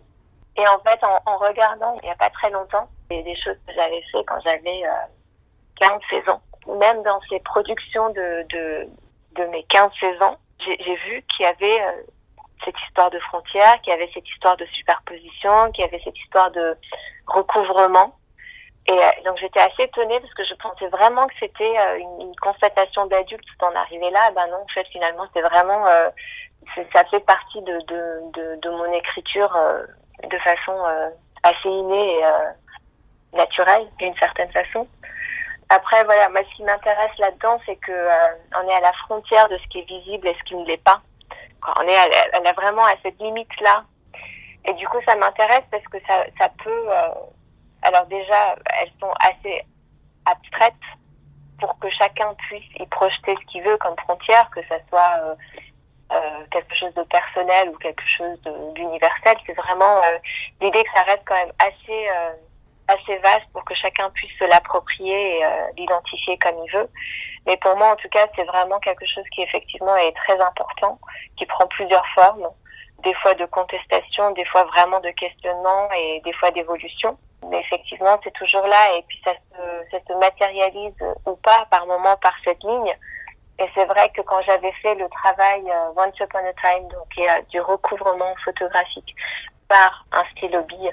Et 0.58 0.68
en 0.68 0.78
fait, 0.80 1.00
en, 1.04 1.38
regardant, 1.38 1.96
il 2.02 2.06
n'y 2.06 2.12
a 2.12 2.16
pas 2.16 2.30
très 2.30 2.50
longtemps, 2.50 2.88
des, 3.10 3.24
choses 3.36 3.58
que 3.66 3.74
j'avais 3.74 4.04
fait 4.12 4.24
quand 4.28 4.40
j'avais 4.42 4.84
euh, 4.86 5.90
15-16 6.12 6.30
ans, 6.32 6.42
même 6.78 7.02
dans 7.04 7.20
ces 7.30 7.40
productions 7.40 8.10
de, 8.10 8.46
de, 8.50 8.90
de 9.36 9.46
mes 9.46 9.66
15-16 9.70 10.24
ans, 10.24 10.38
j'ai 10.60 10.96
vu 11.08 11.24
qu'il 11.24 11.46
y 11.46 11.46
avait 11.46 11.82
euh, 11.82 12.04
cette 12.66 12.76
histoire 12.88 13.10
de 13.10 13.20
frontières, 13.20 13.82
qu'il 13.82 13.92
y 13.92 13.96
avait 13.96 14.10
cette 14.14 14.28
histoire 14.28 14.58
de 14.58 14.66
superposition, 14.66 15.72
qu'il 15.72 15.86
y 15.86 15.88
avait 15.88 16.02
cette 16.04 16.18
histoire 16.20 16.52
de 16.52 16.76
recouvrement. 17.28 18.16
Et 18.90 18.92
euh, 18.92 19.10
donc 19.24 19.38
j'étais 19.38 19.60
assez 19.60 19.84
étonnée 19.84 20.20
parce 20.20 20.34
que 20.34 20.44
je 20.44 20.56
pensais 20.56 20.88
vraiment 20.88 21.28
que 21.28 21.36
c'était 21.40 21.78
euh, 21.80 22.00
une, 22.00 22.36
constatation 22.42 23.06
d'adulte 23.06 23.46
d'en 23.60 23.74
arriver 23.76 24.10
là. 24.10 24.32
Ben 24.32 24.48
non, 24.48 24.64
en 24.64 24.74
fait 24.74 24.88
finalement 24.88 25.26
c'est 25.34 25.42
vraiment 25.42 25.86
euh, 25.86 26.10
ça 26.94 27.04
fait 27.06 27.20
partie 27.20 27.62
de, 27.62 27.80
de, 27.86 28.60
de, 28.60 28.70
mon 28.70 28.92
écriture 28.94 29.56
de 30.24 30.38
façon 30.40 30.74
assez 31.44 31.70
innée 31.70 32.20
et 32.20 33.38
naturelle 33.38 33.88
d'une 33.98 34.16
certaine 34.18 34.52
façon. 34.52 34.88
Après, 35.70 36.04
voilà, 36.04 36.30
moi, 36.30 36.42
ce 36.50 36.56
qui 36.56 36.64
m'intéresse 36.64 37.18
là-dedans, 37.18 37.60
c'est 37.66 37.78
que 37.78 37.92
on 37.92 38.68
est 38.68 38.74
à 38.74 38.82
la 38.82 38.94
frontière 38.94 39.48
de 39.50 39.58
ce 39.58 39.68
qui 39.70 39.80
est 39.80 39.88
visible 39.88 40.28
et 40.28 40.36
ce 40.38 40.44
qui 40.44 40.56
ne 40.56 40.66
l'est 40.66 40.84
pas. 40.84 41.02
on 41.80 41.88
est 41.88 41.98
à, 41.98 42.54
vraiment 42.54 42.86
à 42.86 42.94
cette 43.02 43.20
limite-là. 43.20 43.84
Et 44.66 44.74
du 44.74 44.88
coup, 44.88 44.98
ça 45.08 45.16
m'intéresse 45.16 45.66
parce 45.72 45.86
que 45.86 45.98
ça, 46.08 46.26
ça 46.38 46.50
peut. 46.64 46.88
Alors 47.90 48.06
déjà, 48.06 48.56
elles 48.80 48.92
sont 49.00 49.12
assez 49.20 49.64
abstraites 50.26 50.74
pour 51.60 51.78
que 51.80 51.90
chacun 51.90 52.34
puisse 52.36 52.70
y 52.80 52.86
projeter 52.86 53.36
ce 53.36 53.46
qu'il 53.52 53.64
veut 53.64 53.78
comme 53.78 53.98
frontière, 53.98 54.50
que 54.52 54.62
ça 54.68 54.76
soit 54.90 55.36
euh, 56.12 56.46
quelque 56.52 56.76
chose 56.76 56.94
de 56.94 57.04
personnel 57.04 57.70
ou 57.70 57.78
quelque 57.78 58.08
chose 58.08 58.40
d'universel. 58.76 59.38
C'est 59.46 59.58
vraiment 59.58 59.98
euh, 59.98 60.18
l'idée 60.62 60.84
que 60.84 60.92
ça 60.96 61.04
reste 61.04 61.24
quand 61.26 61.36
même 61.36 61.54
assez 61.60 62.10
euh, 62.10 62.34
assez 62.88 63.18
vaste 63.18 63.46
pour 63.54 63.64
que 63.66 63.76
chacun 63.76 64.10
puisse 64.12 64.32
se 64.40 64.46
l'approprier 64.46 65.40
et 65.40 65.44
l'identifier 65.78 66.40
comme 66.40 66.56
il 66.66 66.72
veut. 66.72 66.90
Mais 67.46 67.56
pour 67.58 67.78
moi, 67.78 67.92
en 67.92 67.96
tout 67.96 68.10
cas, 68.10 68.28
c'est 68.36 68.46
vraiment 68.46 68.80
quelque 68.80 69.06
chose 69.06 69.24
qui 69.32 69.44
effectivement 69.44 69.96
est 69.96 70.12
très 70.14 70.42
important, 70.42 70.98
qui 71.38 71.46
prend 71.46 71.68
plusieurs 71.68 72.06
formes, 72.16 72.50
des 73.04 73.14
fois 73.16 73.34
de 73.34 73.46
contestation, 73.46 74.32
des 74.32 74.46
fois 74.46 74.64
vraiment 74.66 75.00
de 75.00 75.10
questionnement 75.12 75.90
et 75.98 76.22
des 76.24 76.34
fois 76.34 76.52
d'évolution. 76.52 77.18
Mais 77.50 77.60
effectivement, 77.62 78.20
c'est 78.24 78.34
toujours 78.34 78.68
là 78.68 78.98
et 78.98 79.04
puis 79.08 79.20
ça 79.24 79.34
se, 79.34 79.92
ça 79.92 79.98
se 80.08 80.14
matérialise 80.20 81.04
ou 81.26 81.36
pas 81.38 81.66
par 81.72 81.86
moment 81.88 82.16
par 82.18 82.34
cette 82.44 82.62
ligne 82.64 82.96
et 83.60 83.66
c'est 83.76 83.86
vrai 83.86 84.10
que 84.16 84.22
quand 84.22 84.42
j'avais 84.44 84.72
fait 84.82 84.96
le 84.96 85.10
travail 85.10 85.62
euh, 85.70 85.92
Once 85.98 86.18
Upon 86.18 86.40
a 86.40 86.54
Time, 86.54 86.88
donc 86.88 87.28
a 87.28 87.42
du 87.42 87.60
recouvrement 87.60 88.34
photographique 88.46 89.14
par 89.68 90.06
un 90.14 90.24
stylo 90.32 90.64
bille 90.64 90.92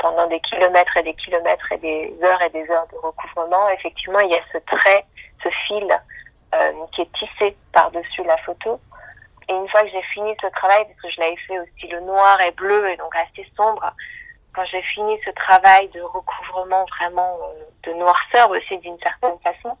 pendant 0.00 0.26
des 0.26 0.40
kilomètres 0.40 0.96
et 0.96 1.04
des 1.04 1.14
kilomètres 1.14 1.70
et 1.70 1.78
des 1.78 2.12
heures 2.24 2.42
et 2.42 2.50
des 2.50 2.68
heures 2.68 2.88
de 2.88 2.96
recouvrement, 2.96 3.68
effectivement, 3.68 4.18
il 4.18 4.32
y 4.32 4.34
a 4.34 4.40
ce 4.52 4.58
trait, 4.58 5.04
ce 5.44 5.48
fil 5.68 5.96
euh, 6.54 6.72
qui 6.92 7.02
est 7.02 7.12
tissé 7.12 7.56
par-dessus 7.72 8.24
la 8.24 8.36
photo. 8.38 8.80
Et 9.48 9.52
une 9.52 9.68
fois 9.68 9.82
que 9.82 9.90
j'ai 9.90 10.02
fini 10.14 10.34
ce 10.40 10.46
travail, 10.48 10.84
parce 10.84 11.00
que 11.00 11.10
je 11.10 11.20
l'avais 11.20 11.36
fait 11.36 11.58
au 11.58 11.66
stylo 11.76 12.00
noir 12.00 12.40
et 12.40 12.50
bleu 12.52 12.88
et 12.90 12.96
donc 12.96 13.14
assez 13.16 13.46
sombre, 13.56 13.92
quand 14.54 14.64
j'ai 14.66 14.82
fini 14.82 15.18
ce 15.24 15.30
travail 15.30 15.88
de 15.88 16.00
recouvrement 16.00 16.84
vraiment 16.98 17.38
euh, 17.42 17.64
de 17.84 17.92
noirceur 17.94 18.50
aussi 18.50 18.78
d'une 18.78 18.98
certaine 18.98 19.38
façon, 19.40 19.76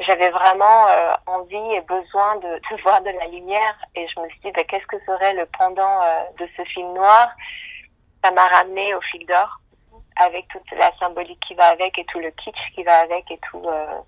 j'avais 0.00 0.30
vraiment 0.30 0.88
euh, 0.88 1.12
envie 1.26 1.74
et 1.74 1.80
besoin 1.82 2.36
de, 2.36 2.58
de, 2.58 2.82
voir 2.82 3.00
de 3.02 3.10
la 3.10 3.26
lumière. 3.26 3.76
Et 3.94 4.06
je 4.08 4.20
me 4.20 4.28
suis 4.28 4.40
dit 4.40 4.52
bah, 4.52 4.64
qu'est-ce 4.64 4.86
que 4.86 4.98
serait 5.04 5.34
le 5.34 5.46
pendant 5.58 6.02
euh, 6.02 6.22
de 6.38 6.48
ce 6.56 6.64
film 6.64 6.92
noir? 6.94 7.28
Ça 8.24 8.30
m'a 8.32 8.46
ramené 8.46 8.94
au 8.94 9.00
fil 9.02 9.24
d'or 9.26 9.60
avec 10.16 10.46
toute 10.48 10.70
la 10.72 10.90
symbolique 10.98 11.40
qui 11.46 11.54
va 11.54 11.68
avec 11.68 11.98
et 11.98 12.04
tout 12.06 12.18
le 12.18 12.30
kitsch 12.32 12.74
qui 12.74 12.82
va 12.82 13.00
avec 13.00 13.30
et 13.30 13.38
tout 13.50 13.62
euh... 13.64 14.00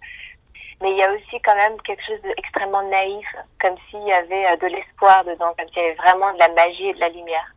mais 0.83 0.91
il 0.91 0.99
y 0.99 1.03
a 1.03 1.13
aussi 1.13 1.41
quand 1.43 1.55
même 1.55 1.81
quelque 1.83 2.05
chose 2.05 2.21
d'extrêmement 2.23 2.83
naïf 2.91 3.27
comme 3.61 3.77
s'il 3.89 4.03
y 4.03 4.13
avait 4.13 4.47
euh, 4.47 4.57
de 4.57 4.67
l'espoir 4.67 5.25
dedans 5.25 5.55
comme 5.57 5.69
s'il 5.69 5.83
y 5.83 5.87
avait 5.87 5.95
vraiment 5.95 6.33
de 6.35 6.39
la 6.39 6.49
magie 6.49 6.89
et 6.89 6.95
de 6.95 7.01
la 7.01 7.09
lumière 7.09 7.55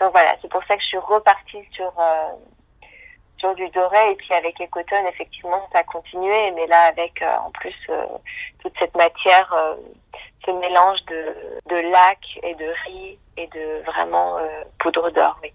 donc 0.00 0.12
voilà 0.12 0.36
c'est 0.40 0.50
pour 0.50 0.64
ça 0.64 0.76
que 0.76 0.82
je 0.82 0.88
suis 0.88 0.98
repartie 0.98 1.64
sur 1.72 1.92
euh, 1.98 2.30
sur 3.42 3.54
du 3.56 3.68
doré 3.70 4.12
et 4.12 4.14
puis 4.14 4.32
avec 4.32 4.60
Ecotone 4.60 5.06
effectivement 5.08 5.68
ça 5.72 5.80
a 5.80 5.82
continué 5.82 6.52
mais 6.52 6.66
là 6.68 6.84
avec 6.84 7.20
euh, 7.22 7.36
en 7.44 7.50
plus 7.50 7.74
euh, 7.90 8.06
toute 8.62 8.72
cette 8.78 8.96
matière 8.96 9.52
euh, 9.52 9.74
ce 10.46 10.52
mélange 10.52 11.04
de, 11.06 11.34
de 11.68 11.90
lac 11.90 12.18
et 12.44 12.54
de 12.54 12.66
riz 12.84 13.18
et 13.36 13.46
de 13.48 13.82
vraiment 13.84 14.38
poudre 14.78 15.10
d'or 15.10 15.38
oui. 15.42 15.52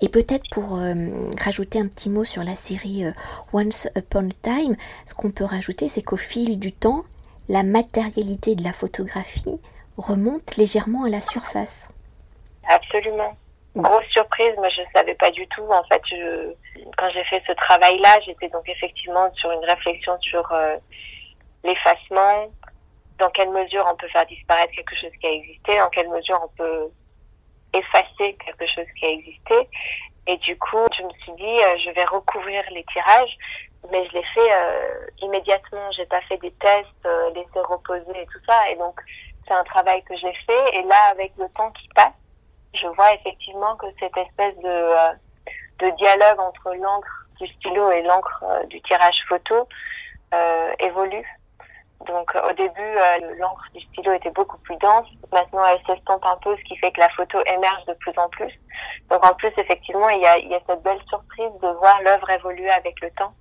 Et 0.00 0.08
peut-être 0.08 0.44
pour 0.50 0.76
euh, 0.76 0.94
rajouter 1.40 1.78
un 1.78 1.86
petit 1.86 2.10
mot 2.10 2.24
sur 2.24 2.42
la 2.42 2.56
série 2.56 3.04
euh, 3.04 3.12
Once 3.52 3.88
Upon 3.96 4.28
a 4.28 4.32
Time, 4.42 4.76
ce 5.06 5.14
qu'on 5.14 5.30
peut 5.30 5.44
rajouter, 5.44 5.88
c'est 5.88 6.02
qu'au 6.02 6.16
fil 6.16 6.58
du 6.58 6.72
temps, 6.72 7.04
la 7.48 7.62
matérialité 7.62 8.54
de 8.54 8.64
la 8.64 8.72
photographie 8.72 9.60
remonte 9.96 10.56
légèrement 10.56 11.04
à 11.04 11.08
la 11.08 11.20
surface. 11.20 11.90
Absolument 12.68 13.36
grosse 13.76 14.06
surprise, 14.06 14.54
mais 14.60 14.70
je 14.70 14.82
savais 14.94 15.14
pas 15.14 15.30
du 15.30 15.46
tout. 15.48 15.64
En 15.64 15.82
fait, 15.84 16.00
je, 16.08 16.52
quand 16.96 17.08
j'ai 17.10 17.24
fait 17.24 17.42
ce 17.46 17.52
travail-là, 17.52 18.20
j'étais 18.24 18.48
donc 18.48 18.68
effectivement 18.68 19.32
sur 19.34 19.50
une 19.50 19.64
réflexion 19.64 20.16
sur 20.20 20.50
euh, 20.52 20.76
l'effacement, 21.64 22.48
dans 23.18 23.30
quelle 23.30 23.50
mesure 23.50 23.86
on 23.90 23.96
peut 23.96 24.08
faire 24.08 24.26
disparaître 24.26 24.72
quelque 24.74 24.96
chose 24.96 25.10
qui 25.20 25.26
a 25.26 25.32
existé, 25.32 25.78
dans 25.78 25.90
quelle 25.90 26.08
mesure 26.08 26.40
on 26.42 26.56
peut 26.56 26.88
effacer 27.74 28.36
quelque 28.44 28.66
chose 28.66 28.86
qui 28.98 29.06
a 29.06 29.10
existé. 29.10 29.68
Et 30.26 30.36
du 30.38 30.56
coup, 30.58 30.84
je 30.96 31.02
me 31.02 31.10
suis 31.22 31.32
dit, 31.32 31.58
euh, 31.62 31.76
je 31.84 31.90
vais 31.90 32.04
recouvrir 32.04 32.64
les 32.70 32.84
tirages, 32.84 33.36
mais 33.90 34.06
je 34.08 34.12
l'ai 34.14 34.24
fait 34.34 34.52
euh, 34.52 35.06
immédiatement. 35.20 35.90
J'ai 35.92 36.06
pas 36.06 36.20
fait 36.22 36.38
des 36.38 36.52
tests, 36.52 36.88
euh, 37.06 37.30
laisser 37.30 37.60
reposer 37.60 38.22
et 38.22 38.26
tout 38.26 38.40
ça. 38.46 38.70
Et 38.70 38.76
donc, 38.76 38.98
c'est 39.46 39.54
un 39.54 39.64
travail 39.64 40.02
que 40.04 40.16
j'ai 40.16 40.32
fait. 40.46 40.76
Et 40.76 40.82
là, 40.84 40.96
avec 41.10 41.32
le 41.38 41.48
temps 41.50 41.70
qui 41.72 41.88
passe, 41.94 42.14
je 42.74 42.86
vois 42.88 43.12
effectivement 43.14 43.76
que 43.76 43.86
cette 44.00 44.16
espèce 44.16 44.56
de, 44.58 44.68
euh, 44.68 45.12
de 45.80 45.90
dialogue 45.96 46.40
entre 46.40 46.74
l'encre 46.74 47.26
du 47.40 47.46
stylo 47.48 47.90
et 47.90 48.02
l'encre 48.02 48.44
du 48.68 48.80
tirage 48.82 49.18
photo 49.28 49.68
évolue. 50.80 51.24
Donc 52.06 52.34
au 52.34 52.52
début, 52.52 52.98
l'encre 53.38 53.64
du 53.74 53.80
stylo 53.80 54.12
était 54.12 54.30
beaucoup 54.30 54.58
plus 54.58 54.76
dense. 54.76 55.06
Maintenant, 55.32 55.64
elle 55.66 55.80
s'estompe 55.86 56.24
un 56.24 56.36
peu, 56.42 56.56
ce 56.56 56.62
qui 56.64 56.76
fait 56.76 56.92
que 56.92 57.00
la 57.00 57.08
photo 57.10 57.38
émerge 57.46 57.84
de 57.86 57.94
plus 57.94 58.12
en 58.18 58.28
plus. 58.28 58.52
Donc 59.10 59.24
en 59.24 59.34
plus, 59.34 59.52
effectivement, 59.56 60.08
il 60.08 60.20
y 60.20 60.26
a, 60.26 60.38
il 60.38 60.50
y 60.50 60.54
a 60.54 60.60
cette 60.66 60.82
belle 60.82 61.00
surprise 61.08 61.52
de 61.62 61.68
voir 61.78 62.00
l'œuvre 62.02 62.28
évoluer 62.30 62.70
avec 62.70 63.00
le 63.00 63.10
temps. 63.12 63.32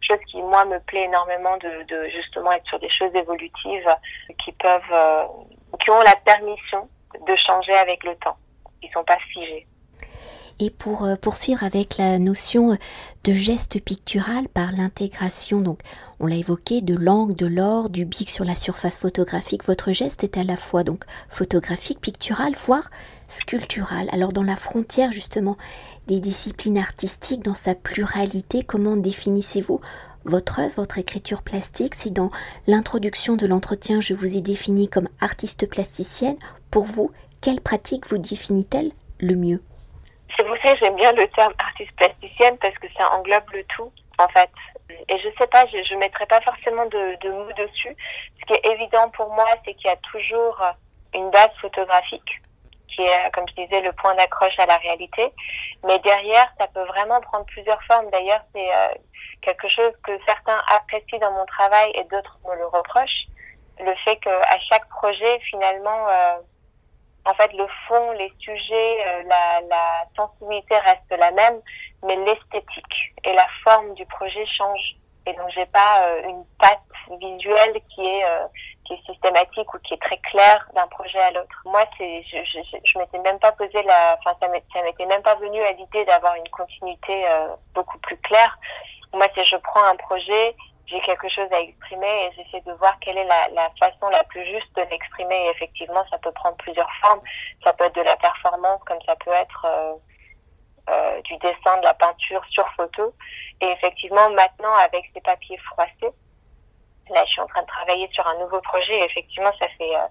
Chose 0.00 0.18
qui, 0.30 0.42
moi, 0.42 0.64
me 0.64 0.78
plaît 0.80 1.04
énormément 1.04 1.56
de, 1.58 1.82
de 1.84 2.08
justement 2.08 2.52
être 2.52 2.66
sur 2.66 2.78
des 2.78 2.90
choses 2.90 3.14
évolutives 3.14 3.96
qui 4.42 4.52
peuvent, 4.52 4.92
euh, 4.92 5.24
qui 5.80 5.90
ont 5.90 6.00
la 6.00 6.16
permission 6.24 6.88
de 7.26 7.36
changer 7.36 7.74
avec 7.74 8.02
le 8.04 8.16
temps. 8.16 8.36
Ils 8.82 8.90
sont 8.92 9.04
pas 9.04 9.18
figés. 9.32 9.66
Et 10.62 10.68
pour 10.68 11.04
euh, 11.04 11.16
poursuivre 11.16 11.64
avec 11.64 11.96
la 11.96 12.18
notion 12.18 12.76
de 13.24 13.32
geste 13.32 13.80
pictural 13.80 14.46
par 14.48 14.72
l'intégration, 14.72 15.60
donc 15.62 15.80
on 16.20 16.26
l'a 16.26 16.36
évoqué, 16.36 16.82
de 16.82 16.94
l'angle, 16.94 17.34
de 17.34 17.46
l'or, 17.46 17.88
du 17.88 18.04
bic 18.04 18.28
sur 18.28 18.44
la 18.44 18.54
surface 18.54 18.98
photographique, 18.98 19.64
votre 19.64 19.92
geste 19.92 20.22
est 20.22 20.36
à 20.36 20.44
la 20.44 20.58
fois 20.58 20.84
donc 20.84 21.04
photographique, 21.30 22.02
pictural, 22.02 22.52
voire 22.66 22.90
sculptural. 23.26 24.10
Alors 24.12 24.34
dans 24.34 24.42
la 24.42 24.56
frontière 24.56 25.12
justement 25.12 25.56
des 26.08 26.20
disciplines 26.20 26.76
artistiques, 26.76 27.42
dans 27.42 27.54
sa 27.54 27.74
pluralité, 27.74 28.62
comment 28.62 28.96
définissez-vous 28.96 29.80
votre 30.26 30.58
œuvre, 30.58 30.74
votre 30.76 30.98
écriture 30.98 31.40
plastique? 31.40 31.94
Si 31.94 32.10
dans 32.10 32.30
l'introduction 32.66 33.36
de 33.36 33.46
l'entretien, 33.46 34.02
je 34.02 34.12
vous 34.12 34.36
ai 34.36 34.42
défini 34.42 34.88
comme 34.88 35.08
artiste 35.22 35.66
plasticienne, 35.66 36.36
pour 36.70 36.84
vous, 36.84 37.10
quelle 37.40 37.62
pratique 37.62 38.06
vous 38.08 38.18
définit-elle 38.18 38.92
le 39.20 39.36
mieux? 39.36 39.62
C'est 40.36 40.44
pour 40.44 40.56
ça 40.58 40.72
que 40.72 40.78
j'aime 40.78 40.96
bien 40.96 41.12
le 41.12 41.28
terme 41.28 41.54
artiste 41.58 41.94
plasticienne 41.96 42.58
parce 42.58 42.74
que 42.78 42.86
ça 42.96 43.12
englobe 43.12 43.50
le 43.52 43.64
tout, 43.64 43.92
en 44.18 44.28
fait. 44.28 44.50
Et 45.08 45.18
je 45.18 45.28
sais 45.38 45.46
pas, 45.46 45.66
je 45.66 45.94
ne 45.94 45.98
mettrai 45.98 46.26
pas 46.26 46.40
forcément 46.40 46.86
de, 46.86 47.16
de 47.20 47.30
mots 47.30 47.52
dessus. 47.52 47.96
Ce 48.40 48.46
qui 48.46 48.52
est 48.54 48.72
évident 48.72 49.08
pour 49.10 49.28
moi, 49.34 49.46
c'est 49.64 49.74
qu'il 49.74 49.86
y 49.86 49.92
a 49.92 49.96
toujours 49.96 50.62
une 51.14 51.30
base 51.30 51.50
photographique 51.60 52.40
qui 52.88 53.02
est, 53.02 53.30
comme 53.32 53.46
je 53.48 53.62
disais, 53.62 53.80
le 53.80 53.92
point 53.92 54.14
d'accroche 54.14 54.58
à 54.58 54.66
la 54.66 54.76
réalité. 54.76 55.32
Mais 55.86 55.98
derrière, 56.00 56.52
ça 56.58 56.66
peut 56.68 56.84
vraiment 56.84 57.20
prendre 57.20 57.46
plusieurs 57.46 57.82
formes. 57.84 58.10
D'ailleurs, 58.10 58.42
c'est 58.54 58.68
euh, 58.74 58.88
quelque 59.42 59.68
chose 59.68 59.92
que 60.04 60.12
certains 60.26 60.60
apprécient 60.74 61.18
dans 61.18 61.32
mon 61.32 61.46
travail 61.46 61.92
et 61.94 62.04
d'autres 62.04 62.38
me 62.46 62.56
le 62.56 62.66
reprochent. 62.66 63.26
Le 63.78 63.94
fait 64.04 64.16
qu'à 64.16 64.58
chaque 64.68 64.88
projet, 64.88 65.38
finalement, 65.50 66.08
euh, 66.08 66.36
en 67.26 67.34
fait, 67.34 67.52
le 67.52 67.66
fond, 67.86 68.12
les 68.12 68.32
sujets, 68.38 69.06
euh, 69.06 69.22
la, 69.24 69.60
la 69.68 70.04
sensibilité 70.16 70.76
reste 70.78 71.10
la 71.10 71.30
même, 71.30 71.60
mais 72.04 72.16
l'esthétique 72.16 73.14
et 73.24 73.32
la 73.32 73.46
forme 73.64 73.94
du 73.94 74.06
projet 74.06 74.46
changent. 74.46 74.96
Et 75.26 75.34
donc, 75.34 75.50
j'ai 75.50 75.66
pas 75.66 76.02
une 76.24 76.44
patte 76.58 76.80
visuelle 77.20 77.78
qui 77.94 78.06
est 78.06 78.24
qui 78.86 78.94
est 78.94 79.12
systématique 79.12 79.72
ou 79.72 79.78
qui 79.80 79.94
est 79.94 80.02
très 80.02 80.16
clair 80.18 80.66
d'un 80.74 80.88
projet 80.88 81.20
à 81.20 81.30
l'autre. 81.30 81.54
Moi, 81.64 81.84
c'est, 81.96 82.22
je, 82.24 82.38
je, 82.42 82.76
je 82.82 82.98
m'étais 82.98 83.18
même 83.18 83.38
pas 83.38 83.52
posé 83.52 83.82
la, 83.82 84.16
enfin, 84.18 84.34
ça 84.40 84.48
m'était 84.48 85.06
même 85.06 85.22
pas 85.22 85.36
venu 85.36 85.62
à 85.62 85.72
l'idée 85.72 86.04
d'avoir 86.06 86.34
une 86.34 86.48
continuité 86.48 87.28
euh, 87.28 87.54
beaucoup 87.74 87.98
plus 87.98 88.16
claire. 88.18 88.58
Moi, 89.12 89.26
c'est 89.34 89.44
je 89.44 89.56
prends 89.56 89.84
un 89.84 89.96
projet, 89.96 90.56
j'ai 90.90 91.00
quelque 91.00 91.28
chose 91.28 91.48
à 91.52 91.60
exprimer 91.60 92.26
et 92.26 92.32
j'essaie 92.36 92.60
de 92.62 92.72
voir 92.72 92.98
quelle 93.00 93.16
est 93.16 93.24
la, 93.24 93.48
la 93.50 93.70
façon 93.78 94.08
la 94.08 94.24
plus 94.24 94.44
juste 94.44 94.74
de 94.76 94.82
l'exprimer. 94.90 95.46
Et 95.46 95.50
effectivement, 95.50 96.04
ça 96.10 96.18
peut 96.18 96.32
prendre 96.32 96.56
plusieurs 96.56 96.90
formes. 97.02 97.20
Ça 97.64 97.72
peut 97.72 97.84
être 97.84 97.94
de 97.94 98.02
la 98.02 98.16
performance, 98.16 98.80
comme 98.84 99.00
ça 99.06 99.14
peut 99.16 99.32
être 99.32 99.66
euh, 99.68 99.94
euh, 100.90 101.20
du 101.22 101.36
dessin, 101.38 101.78
de 101.78 101.84
la 101.84 101.94
peinture 101.94 102.44
sur 102.50 102.68
photo. 102.70 103.14
Et 103.60 103.66
effectivement, 103.66 104.28
maintenant, 104.30 104.74
avec 104.74 105.04
ces 105.14 105.20
papiers 105.20 105.58
froissés, 105.58 106.12
Là, 107.10 107.24
je 107.26 107.32
suis 107.32 107.40
en 107.40 107.46
train 107.46 107.62
de 107.62 107.66
travailler 107.66 108.08
sur 108.12 108.26
un 108.26 108.38
nouveau 108.38 108.60
projet. 108.60 108.98
Et 108.98 109.04
effectivement, 109.04 109.50
ça 109.58 109.66
fait 109.76 109.96
euh, 109.96 110.06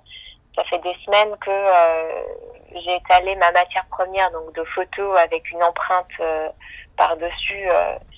ça 0.55 0.63
fait 0.65 0.79
des 0.79 0.95
semaines 1.05 1.35
que 1.37 1.49
euh, 1.49 2.23
j'ai 2.73 2.95
étalé 2.95 3.35
ma 3.35 3.51
matière 3.51 3.85
première, 3.89 4.29
donc 4.31 4.53
de 4.53 4.63
photos 4.65 5.17
avec 5.19 5.49
une 5.51 5.63
empreinte 5.63 6.07
euh, 6.19 6.49
par-dessus 6.97 7.69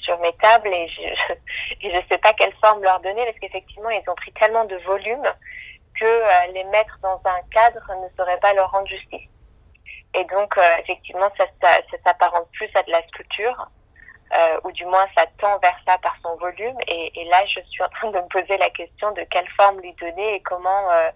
sur 0.02 0.20
mes 0.20 0.34
tables 0.34 0.68
et 0.68 0.88
je 0.88 1.88
ne 1.88 2.02
sais 2.10 2.18
pas 2.18 2.34
quelle 2.34 2.54
forme 2.64 2.84
leur 2.84 3.00
donner 3.00 3.26
parce 3.26 3.40
qu'effectivement, 3.40 3.90
ils 3.90 4.10
ont 4.10 4.16
pris 4.16 4.32
tellement 4.34 4.66
de 4.66 4.76
volume 4.78 5.28
que 6.00 6.52
les 6.54 6.64
mettre 6.66 6.98
dans 7.04 7.22
un 7.26 7.42
cadre 7.52 7.82
ne 7.90 8.08
saurait 8.18 8.40
pas 8.40 8.54
leur 8.54 8.72
rendre 8.72 8.88
justice. 8.88 9.30
Et 10.14 10.24
donc, 10.26 10.58
effectivement, 10.80 11.30
ça, 11.38 11.46
ça, 11.62 11.72
ça 11.92 11.98
s'apparente 12.06 12.48
plus 12.54 12.70
à 12.76 12.84
de 12.84 12.92
la 12.92 13.06
sculpture 13.08 13.68
euh, 14.34 14.60
ou 14.64 14.72
du 14.72 14.86
moins 14.86 15.06
ça 15.16 15.26
tend 15.40 15.58
vers 15.60 15.76
ça 15.86 15.98
par 15.98 16.16
son 16.24 16.36
volume. 16.38 16.78
Et, 16.88 17.26
là, 17.30 17.46
je 17.46 17.60
suis 17.70 17.84
en 17.84 17.90
train 17.90 18.12
de 18.12 18.18
me 18.18 18.28
poser 18.28 18.58
la 18.58 18.70
question 18.70 19.12
de 19.12 19.24
quelle 19.30 19.48
forme 19.58 19.82
lui 19.82 19.94
donner 19.96 20.36
et 20.36 20.42
comment 20.42 20.90
euh, 20.92 21.10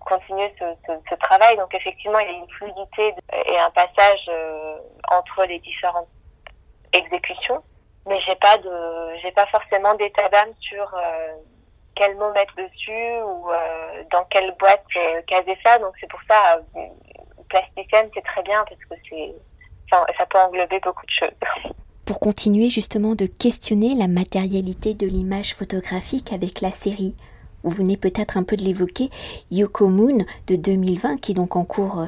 continuer 0.00 0.52
ce, 0.58 1.14
travail. 1.14 1.56
Donc 1.56 1.72
effectivement, 1.74 2.18
il 2.18 2.26
y 2.26 2.34
a 2.34 2.38
une 2.38 2.50
fluidité 2.50 3.14
et 3.46 3.58
un 3.58 3.70
passage 3.70 4.28
euh, 4.28 4.78
entre 5.10 5.44
les 5.44 5.60
différentes 5.60 6.08
exécutions, 6.92 7.62
mais 8.06 8.20
j'ai 8.20 8.36
pas 8.36 8.58
de, 8.58 9.16
j'ai 9.22 9.32
pas 9.32 9.46
forcément 9.46 9.94
d'état 9.94 10.28
d'âme 10.28 10.52
sur 10.60 10.94
euh, 10.94 11.34
quel 11.94 12.16
mot 12.16 12.32
mettre 12.32 12.54
dessus 12.56 13.22
ou 13.24 13.48
dans 14.10 14.24
quelle 14.24 14.54
boîte 14.58 14.84
caser 15.26 15.58
ça. 15.64 15.78
Donc 15.78 15.94
c'est 16.00 16.08
pour 16.08 16.20
ça, 16.28 16.60
plasticienne, 17.48 18.10
c'est 18.14 18.24
très 18.24 18.42
bien 18.42 18.64
parce 18.68 18.80
que 18.84 18.94
c'est, 19.08 19.34
ça, 19.90 20.04
ça 20.18 20.26
peut 20.26 20.38
englober 20.38 20.78
beaucoup 20.80 21.06
de 21.06 21.10
choses. 21.10 21.72
pour 22.06 22.20
continuer 22.20 22.70
justement 22.70 23.16
de 23.16 23.26
questionner 23.26 23.96
la 23.96 24.06
matérialité 24.06 24.94
de 24.94 25.08
l'image 25.08 25.54
photographique 25.54 26.32
avec 26.32 26.60
la 26.60 26.70
série. 26.70 27.16
Vous 27.64 27.70
venez 27.70 27.96
peut-être 27.96 28.36
un 28.36 28.44
peu 28.44 28.56
de 28.56 28.62
l'évoquer, 28.62 29.10
Yoko 29.50 29.88
Moon 29.88 30.24
de 30.46 30.54
2020, 30.54 31.20
qui 31.20 31.32
est 31.32 31.34
donc 31.34 31.56
en 31.56 31.64
cours 31.64 32.02
euh, 32.02 32.06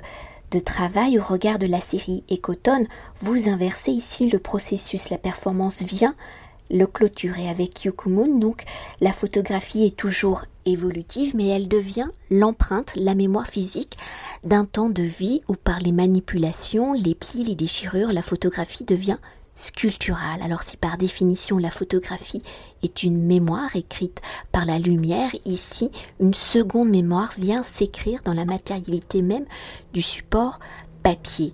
de 0.51 0.59
travail 0.59 1.19
au 1.19 1.23
regard 1.23 1.59
de 1.59 1.67
la 1.67 1.81
série 1.81 2.25
Ecotone. 2.31 2.87
Vous 3.21 3.49
inversez 3.49 3.91
ici 3.91 4.29
le 4.29 4.39
processus, 4.39 5.11
la 5.11 5.19
performance 5.19 5.83
vient 5.83 6.15
le 6.71 6.87
clôturer 6.87 7.49
avec 7.49 7.85
Yoko 7.85 8.11
Moon. 8.11 8.39
Donc 8.39 8.65
la 9.01 9.13
photographie 9.13 9.85
est 9.85 9.97
toujours 9.97 10.45
évolutive, 10.67 11.35
mais 11.35 11.49
elle 11.49 11.69
devient 11.69 12.09
l'empreinte, 12.31 12.93
la 12.97 13.15
mémoire 13.15 13.47
physique 13.47 13.97
d'un 14.45 14.65
temps 14.65 14.91
de 14.91 15.03
vie 15.03 15.43
où 15.49 15.55
par 15.55 15.81
les 15.81 15.93
manipulations, 15.93 16.93
les 16.93 17.15
plis, 17.15 17.45
les 17.45 17.55
déchirures, 17.55 18.13
la 18.13 18.23
photographie 18.23 18.85
devient 18.85 19.19
sculpturale. 19.59 20.41
Alors 20.43 20.63
si 20.63 20.77
par 20.77 20.97
définition 20.97 21.59
la 21.59 21.71
photographie 21.71 22.43
est 22.83 23.03
une 23.03 23.27
mémoire 23.27 23.75
écrite 23.75 24.23
par 24.53 24.65
la 24.65 24.79
lumière, 24.79 25.31
ici 25.45 25.91
une 26.21 26.35
seconde 26.35 26.89
mémoire 26.89 27.33
vient 27.37 27.63
s'écrire 27.63 28.21
dans 28.25 28.35
la 28.35 28.45
matérialité 28.45 29.21
même 29.21 29.47
du 29.93 30.01
support 30.01 30.61
papier 31.03 31.53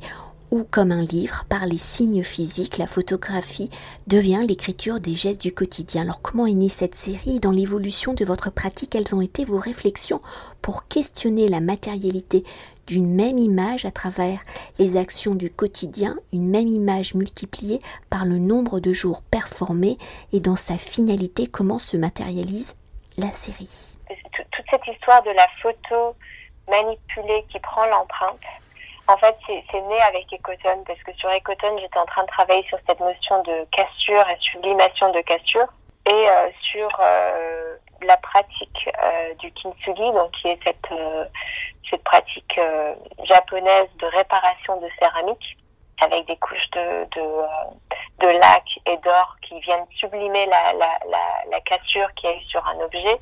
ou 0.54 0.62
comme 0.70 0.92
un 0.92 1.02
livre, 1.02 1.46
par 1.48 1.66
les 1.66 1.76
signes 1.76 2.22
physiques, 2.22 2.78
la 2.78 2.86
photographie 2.86 3.70
devient 4.06 4.38
l'écriture 4.46 5.00
des 5.00 5.14
gestes 5.14 5.40
du 5.40 5.52
quotidien. 5.52 6.02
Alors 6.02 6.22
comment 6.22 6.46
est 6.46 6.52
née 6.52 6.68
cette 6.68 6.94
série? 6.94 7.40
Dans 7.40 7.50
l'évolution 7.50 8.14
de 8.14 8.24
votre 8.24 8.52
pratique, 8.52 8.90
quelles 8.90 9.16
ont 9.16 9.20
été 9.20 9.44
vos 9.44 9.58
réflexions 9.58 10.22
pour 10.62 10.86
questionner 10.86 11.48
la 11.48 11.58
matérialité 11.58 12.44
d'une 12.86 13.12
même 13.12 13.36
image 13.36 13.84
à 13.84 13.90
travers 13.90 14.38
les 14.78 14.96
actions 14.96 15.34
du 15.34 15.50
quotidien, 15.50 16.14
une 16.32 16.48
même 16.48 16.68
image 16.68 17.14
multipliée 17.14 17.80
par 18.08 18.24
le 18.24 18.38
nombre 18.38 18.78
de 18.78 18.92
jours 18.92 19.22
performés 19.22 19.98
et 20.32 20.38
dans 20.38 20.54
sa 20.54 20.78
finalité, 20.78 21.48
comment 21.48 21.80
se 21.80 21.96
matérialise 21.96 22.76
la 23.18 23.32
série? 23.32 23.96
Toute 24.06 24.66
cette 24.70 24.86
histoire 24.86 25.24
de 25.24 25.30
la 25.30 25.48
photo 25.60 26.14
manipulée 26.68 27.44
qui 27.50 27.58
prend 27.58 27.86
l'empreinte, 27.86 28.38
en 29.06 29.16
fait, 29.18 29.36
c'est 29.46 29.80
né 29.80 30.00
avec 30.02 30.32
Ecotone 30.32 30.82
parce 30.86 31.02
que 31.02 31.12
sur 31.14 31.30
Ecotone, 31.30 31.78
j'étais 31.78 31.98
en 31.98 32.06
train 32.06 32.22
de 32.22 32.28
travailler 32.28 32.62
sur 32.64 32.78
cette 32.86 33.00
notion 33.00 33.42
de 33.42 33.66
cassure 33.70 34.28
et 34.28 34.38
sublimation 34.40 35.12
de 35.12 35.20
cassure 35.20 35.66
et 36.06 36.28
euh, 36.28 36.50
sur 36.60 36.88
euh, 37.00 37.76
la 38.02 38.16
pratique 38.18 38.90
euh, 39.02 39.34
du 39.34 39.50
kintsugi, 39.52 40.12
donc 40.12 40.30
qui 40.32 40.48
est 40.48 40.58
cette 40.64 40.88
cette 41.90 42.04
pratique 42.04 42.58
japonaise 43.24 43.88
de 43.98 44.06
réparation 44.06 44.80
de 44.80 44.88
céramique 44.98 45.58
avec 46.00 46.26
des 46.26 46.36
couches 46.36 46.70
de 46.70 47.04
de, 47.14 48.26
de 48.26 48.28
lac 48.28 48.64
et 48.86 48.96
d'or 48.98 49.36
qui 49.42 49.60
viennent 49.60 49.86
sublimer 49.96 50.46
la, 50.46 50.72
la, 50.72 50.98
la, 51.10 51.50
la 51.50 51.60
cassure 51.60 52.08
qui 52.14 52.26
est 52.26 52.40
sur 52.48 52.66
un 52.66 52.80
objet. 52.80 53.20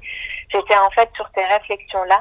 J'étais 0.51 0.77
en 0.77 0.91
fait 0.91 1.11
sur 1.17 1.29
ces 1.35 1.45
réflexions 1.45 2.05
là 2.05 2.21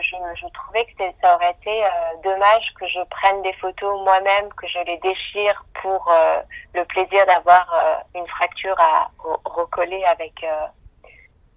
Je, 0.00 0.46
trouvais 0.48 0.84
que 0.86 1.04
ça 1.22 1.36
aurait 1.36 1.52
été 1.52 1.84
euh, 1.84 1.88
dommage 2.24 2.74
que 2.80 2.86
je 2.88 3.00
prenne 3.10 3.42
des 3.42 3.52
photos 3.54 4.02
moi-même, 4.02 4.52
que 4.54 4.66
je 4.66 4.78
les 4.80 4.96
déchire 4.98 5.64
pour 5.80 6.10
euh, 6.10 6.42
le 6.74 6.84
plaisir 6.84 7.24
d'avoir 7.26 7.72
euh, 7.72 8.18
une 8.18 8.26
fracture 8.26 8.78
à 8.80 9.08
recoller 9.44 10.02
avec 10.04 10.44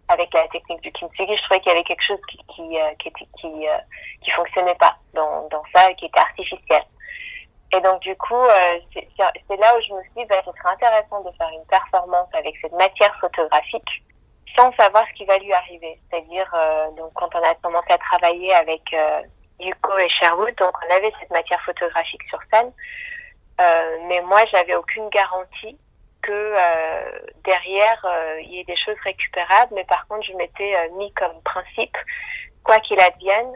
avec 0.10 0.34
la 0.34 0.48
technique 0.50 0.82
du 0.82 0.92
kintsugi. 0.92 1.36
Je 1.36 1.44
trouvais 1.44 1.60
qu'il 1.60 1.72
y 1.72 1.76
avait 1.76 1.84
quelque 1.84 2.04
chose 2.04 2.22
qui, 2.30 2.38
qui, 2.56 3.68
qui 4.22 4.32
fonctionnait 4.32 4.76
pas 4.76 4.96
dans 5.14 5.48
dans 5.50 5.64
ça, 5.76 5.92
qui 5.96 6.06
était 6.06 6.20
artificiel. 6.20 6.84
Et 7.74 7.82
donc 7.82 8.00
du 8.02 8.16
coup, 8.16 8.46
c'est 8.94 9.58
là 9.58 9.76
où 9.78 9.82
je 9.82 9.94
me 9.94 10.02
suis 10.04 10.12
dit, 10.16 10.26
bah, 10.26 10.42
ce 10.46 10.52
serait 10.52 10.74
intéressant 10.74 11.22
de 11.22 11.32
faire 11.32 11.50
une 11.50 11.66
performance 11.66 12.30
avec 12.34 12.56
cette 12.62 12.72
matière 12.74 13.14
photographique 13.20 14.04
sans 14.58 14.72
savoir 14.74 15.06
ce 15.10 15.14
qui 15.14 15.26
va 15.26 15.38
lui 15.38 15.54
arriver. 15.54 16.00
C'est-à-dire, 16.10 16.50
euh, 16.54 16.92
donc 16.92 17.12
quand 17.14 17.30
on 17.36 17.44
a 17.44 17.56
commencé 17.56 17.92
à 17.92 17.98
travailler 17.98 18.54
avec 18.54 18.82
euh, 18.94 19.22
Yuko 19.60 19.98
et 19.98 20.10
Sherwood, 20.10 20.56
donc 20.56 20.74
on 20.88 20.96
avait 20.96 21.12
cette 21.20 21.30
matière 21.32 21.62
photographique 21.64 22.24
sur 22.30 22.40
scène, 22.52 22.72
euh, 23.60 23.98
mais 24.08 24.22
moi 24.22 24.44
j'avais 24.52 24.76
aucune 24.76 25.10
garantie 25.10 25.78
que 26.22 26.32
euh, 26.32 27.20
derrière 27.44 28.06
euh, 28.06 28.40
il 28.42 28.54
y 28.54 28.60
ait 28.60 28.64
des 28.66 28.76
choses 28.76 28.98
récupérables, 29.04 29.74
mais 29.74 29.86
par 29.86 30.08
contre 30.08 30.26
je 30.28 30.34
m'étais 30.34 30.90
mis 30.98 31.12
comme 31.14 31.42
principe, 31.44 31.98
quoi 32.64 32.80
qu'il 32.82 33.00
advienne, 33.00 33.52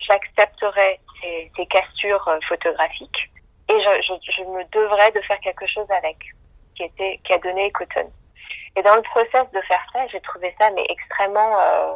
j'accepterai 0.00 1.00
ces, 1.20 1.52
ces 1.56 1.66
castures 1.66 2.28
photographiques 2.48 3.30
et 3.68 3.80
je, 3.80 4.02
je, 4.02 4.32
je, 4.32 4.42
me 4.42 4.64
devrais 4.72 5.12
de 5.12 5.20
faire 5.20 5.38
quelque 5.40 5.66
chose 5.66 5.88
avec, 5.90 6.16
qui 6.74 6.82
était 6.82 7.20
qui 7.22 7.32
a 7.32 7.38
donné 7.38 7.70
Cotton. 7.70 8.10
Et 8.76 8.82
dans 8.82 8.94
le 8.94 9.02
process 9.02 9.50
de 9.52 9.60
faire 9.62 9.84
ça, 9.92 10.06
j'ai 10.08 10.20
trouvé 10.20 10.54
ça 10.58 10.70
mais 10.70 10.86
extrêmement. 10.88 11.58
Euh, 11.60 11.94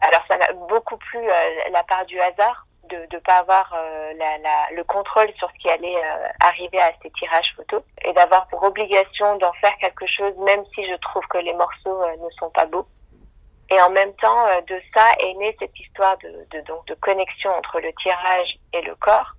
alors 0.00 0.22
ça 0.28 0.36
m'a 0.36 0.52
beaucoup 0.68 0.96
plu 0.96 1.18
euh, 1.18 1.70
la 1.70 1.82
part 1.84 2.06
du 2.06 2.20
hasard 2.20 2.64
de 2.88 2.96
ne 3.12 3.18
pas 3.18 3.38
avoir 3.38 3.70
euh, 3.74 4.14
la, 4.16 4.38
la, 4.38 4.70
le 4.74 4.82
contrôle 4.84 5.30
sur 5.36 5.50
ce 5.50 5.58
qui 5.58 5.68
allait 5.68 5.96
euh, 5.96 6.28
arriver 6.40 6.80
à 6.80 6.92
ces 7.02 7.10
tirages 7.10 7.52
photos 7.54 7.82
et 8.04 8.12
d'avoir 8.14 8.46
pour 8.46 8.62
obligation 8.62 9.36
d'en 9.36 9.52
faire 9.54 9.76
quelque 9.78 10.06
chose, 10.06 10.34
même 10.38 10.64
si 10.74 10.88
je 10.88 10.94
trouve 10.96 11.26
que 11.26 11.38
les 11.38 11.52
morceaux 11.52 12.02
ne 12.16 12.30
sont 12.38 12.50
pas 12.50 12.64
beaux. 12.64 12.86
Et 13.70 13.78
en 13.82 13.90
même 13.90 14.14
temps, 14.14 14.46
de 14.66 14.80
ça 14.94 15.04
est 15.18 15.34
née 15.34 15.54
cette 15.58 15.78
histoire 15.78 16.16
de, 16.18 16.46
de, 16.50 16.60
donc, 16.62 16.86
de 16.86 16.94
connexion 16.94 17.50
entre 17.50 17.80
le 17.80 17.92
tirage 18.00 18.56
et 18.72 18.80
le 18.80 18.94
corps 18.94 19.34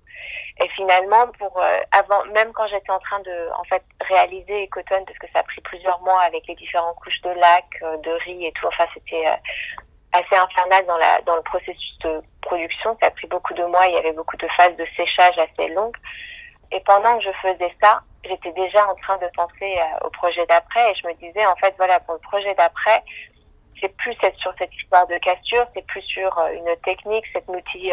et 0.60 0.68
finalement, 0.70 1.26
pour 1.38 1.58
euh, 1.58 1.80
avant, 1.90 2.22
même 2.32 2.52
quand 2.52 2.66
j'étais 2.66 2.90
en 2.90 2.98
train 2.98 3.20
de, 3.20 3.48
en 3.58 3.64
fait, 3.64 3.82
réaliser 4.06 4.64
Ecotone, 4.64 5.04
parce 5.06 5.18
que 5.18 5.26
ça 5.32 5.40
a 5.40 5.42
pris 5.42 5.60
plusieurs 5.62 6.00
mois 6.02 6.20
avec 6.20 6.46
les 6.46 6.54
différentes 6.54 6.96
couches 6.96 7.20
de 7.22 7.30
lac, 7.30 7.64
euh, 7.82 7.96
de 7.98 8.10
riz 8.10 8.44
et 8.44 8.52
tout. 8.52 8.66
Enfin, 8.66 8.84
c'était 8.92 9.26
euh, 9.26 9.36
assez 10.12 10.36
infernal 10.36 10.84
dans 10.84 10.98
la 10.98 11.22
dans 11.22 11.36
le 11.36 11.42
processus 11.42 11.98
de 12.00 12.20
production. 12.42 12.94
Ça 13.00 13.06
a 13.06 13.10
pris 13.10 13.26
beaucoup 13.26 13.54
de 13.54 13.64
mois. 13.64 13.86
Il 13.86 13.94
y 13.94 13.98
avait 13.98 14.12
beaucoup 14.12 14.36
de 14.36 14.46
phases 14.54 14.76
de 14.76 14.86
séchage 14.96 15.38
assez 15.38 15.68
longues. 15.68 15.96
Et 16.72 16.80
pendant 16.80 17.16
que 17.18 17.24
je 17.24 17.32
faisais 17.40 17.74
ça, 17.82 18.02
j'étais 18.24 18.52
déjà 18.52 18.86
en 18.86 18.94
train 18.96 19.16
de 19.16 19.28
penser 19.34 19.78
au 20.02 20.10
projet 20.10 20.44
d'après. 20.46 20.92
Et 20.92 20.94
je 20.94 21.08
me 21.08 21.14
disais, 21.14 21.44
en 21.46 21.56
fait, 21.56 21.74
voilà, 21.78 21.98
pour 22.00 22.14
le 22.14 22.20
projet 22.20 22.54
d'après, 22.54 23.02
c'est 23.80 23.96
plus 23.96 24.14
sur 24.36 24.52
cette 24.56 24.72
histoire 24.74 25.06
de 25.08 25.16
cassure, 25.18 25.66
c'est 25.74 25.84
plus 25.86 26.02
sur 26.02 26.38
une 26.52 26.76
technique, 26.84 27.24
cet 27.32 27.48
outil 27.48 27.90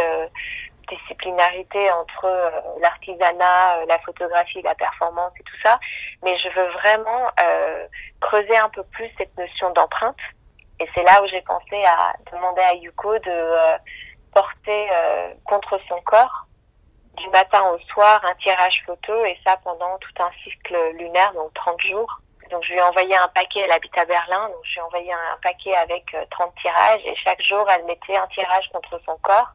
disciplinarité 0.87 1.91
entre 1.91 2.25
euh, 2.25 2.49
l'artisanat, 2.81 3.77
euh, 3.77 3.85
la 3.87 3.99
photographie, 3.99 4.61
la 4.61 4.75
performance 4.75 5.31
et 5.39 5.43
tout 5.43 5.57
ça, 5.63 5.79
mais 6.23 6.37
je 6.37 6.49
veux 6.49 6.67
vraiment 6.71 7.29
euh, 7.39 7.87
creuser 8.21 8.57
un 8.57 8.69
peu 8.69 8.83
plus 8.83 9.09
cette 9.17 9.35
notion 9.37 9.71
d'empreinte. 9.71 10.17
Et 10.79 10.87
c'est 10.93 11.03
là 11.03 11.21
où 11.23 11.27
j'ai 11.27 11.41
pensé 11.41 11.83
à 11.85 12.13
demander 12.31 12.61
à 12.61 12.73
Yuko 12.75 13.17
de 13.19 13.51
porter 14.31 14.89
contre 15.45 15.79
son 15.89 15.99
corps 16.01 16.45
du 17.15 17.27
matin 17.29 17.63
au 17.71 17.79
soir 17.79 18.23
un 18.23 18.35
tirage 18.35 18.83
photo 18.85 19.25
et 19.25 19.35
ça 19.43 19.57
pendant 19.63 19.97
tout 19.97 20.21
un 20.21 20.29
cycle 20.43 20.77
lunaire, 20.99 21.33
donc 21.33 21.51
30 21.55 21.81
jours. 21.81 22.21
Donc 22.51 22.63
je 22.63 22.73
lui 22.73 22.77
ai 22.77 22.83
envoyé 22.83 23.15
un 23.17 23.27
paquet, 23.29 23.61
elle 23.61 23.71
habite 23.71 23.97
à 23.97 24.05
Berlin, 24.05 24.49
donc 24.49 24.59
je 24.65 24.73
lui 24.73 24.77
ai 24.77 24.81
envoyé 24.83 25.11
un 25.11 25.37
paquet 25.41 25.75
avec 25.75 26.15
30 26.29 26.53
tirages 26.61 27.01
et 27.05 27.15
chaque 27.23 27.41
jour 27.41 27.67
elle 27.71 27.83
mettait 27.85 28.15
un 28.15 28.27
tirage 28.27 28.69
contre 28.71 29.01
son 29.03 29.17
corps 29.23 29.53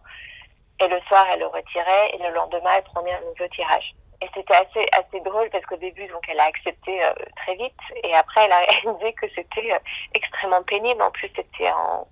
et 0.81 0.89
le 0.89 1.01
soir, 1.03 1.27
elle 1.33 1.41
le 1.41 1.47
retirait 1.47 2.15
et 2.15 2.19
le 2.19 2.31
lendemain, 2.35 2.73
elle 2.77 2.85
prenait 2.85 3.13
un 3.13 3.21
nouveau 3.21 3.49
tirage. 3.49 3.95
Et 4.23 4.29
c'était 4.35 4.55
assez 4.55 4.87
assez 4.93 5.21
drôle 5.21 5.51
parce 5.51 5.65
qu'au 5.67 5.77
début, 5.77 6.07
donc, 6.07 6.23
elle 6.29 6.39
a 6.39 6.45
accepté 6.45 7.05
euh, 7.05 7.13
très 7.37 7.57
vite 7.57 7.81
et 8.05 8.15
après, 8.15 8.45
elle 8.45 8.53
a 8.53 8.59
réalisé 8.85 9.13
que 9.15 9.27
c'était 9.35 9.73
euh, 9.73 9.79
extrêmement 10.15 10.63
pénible. 10.63 11.03
En 11.03 11.11
plus, 11.11 11.31
c'était 11.35 11.71
en 11.71 12.07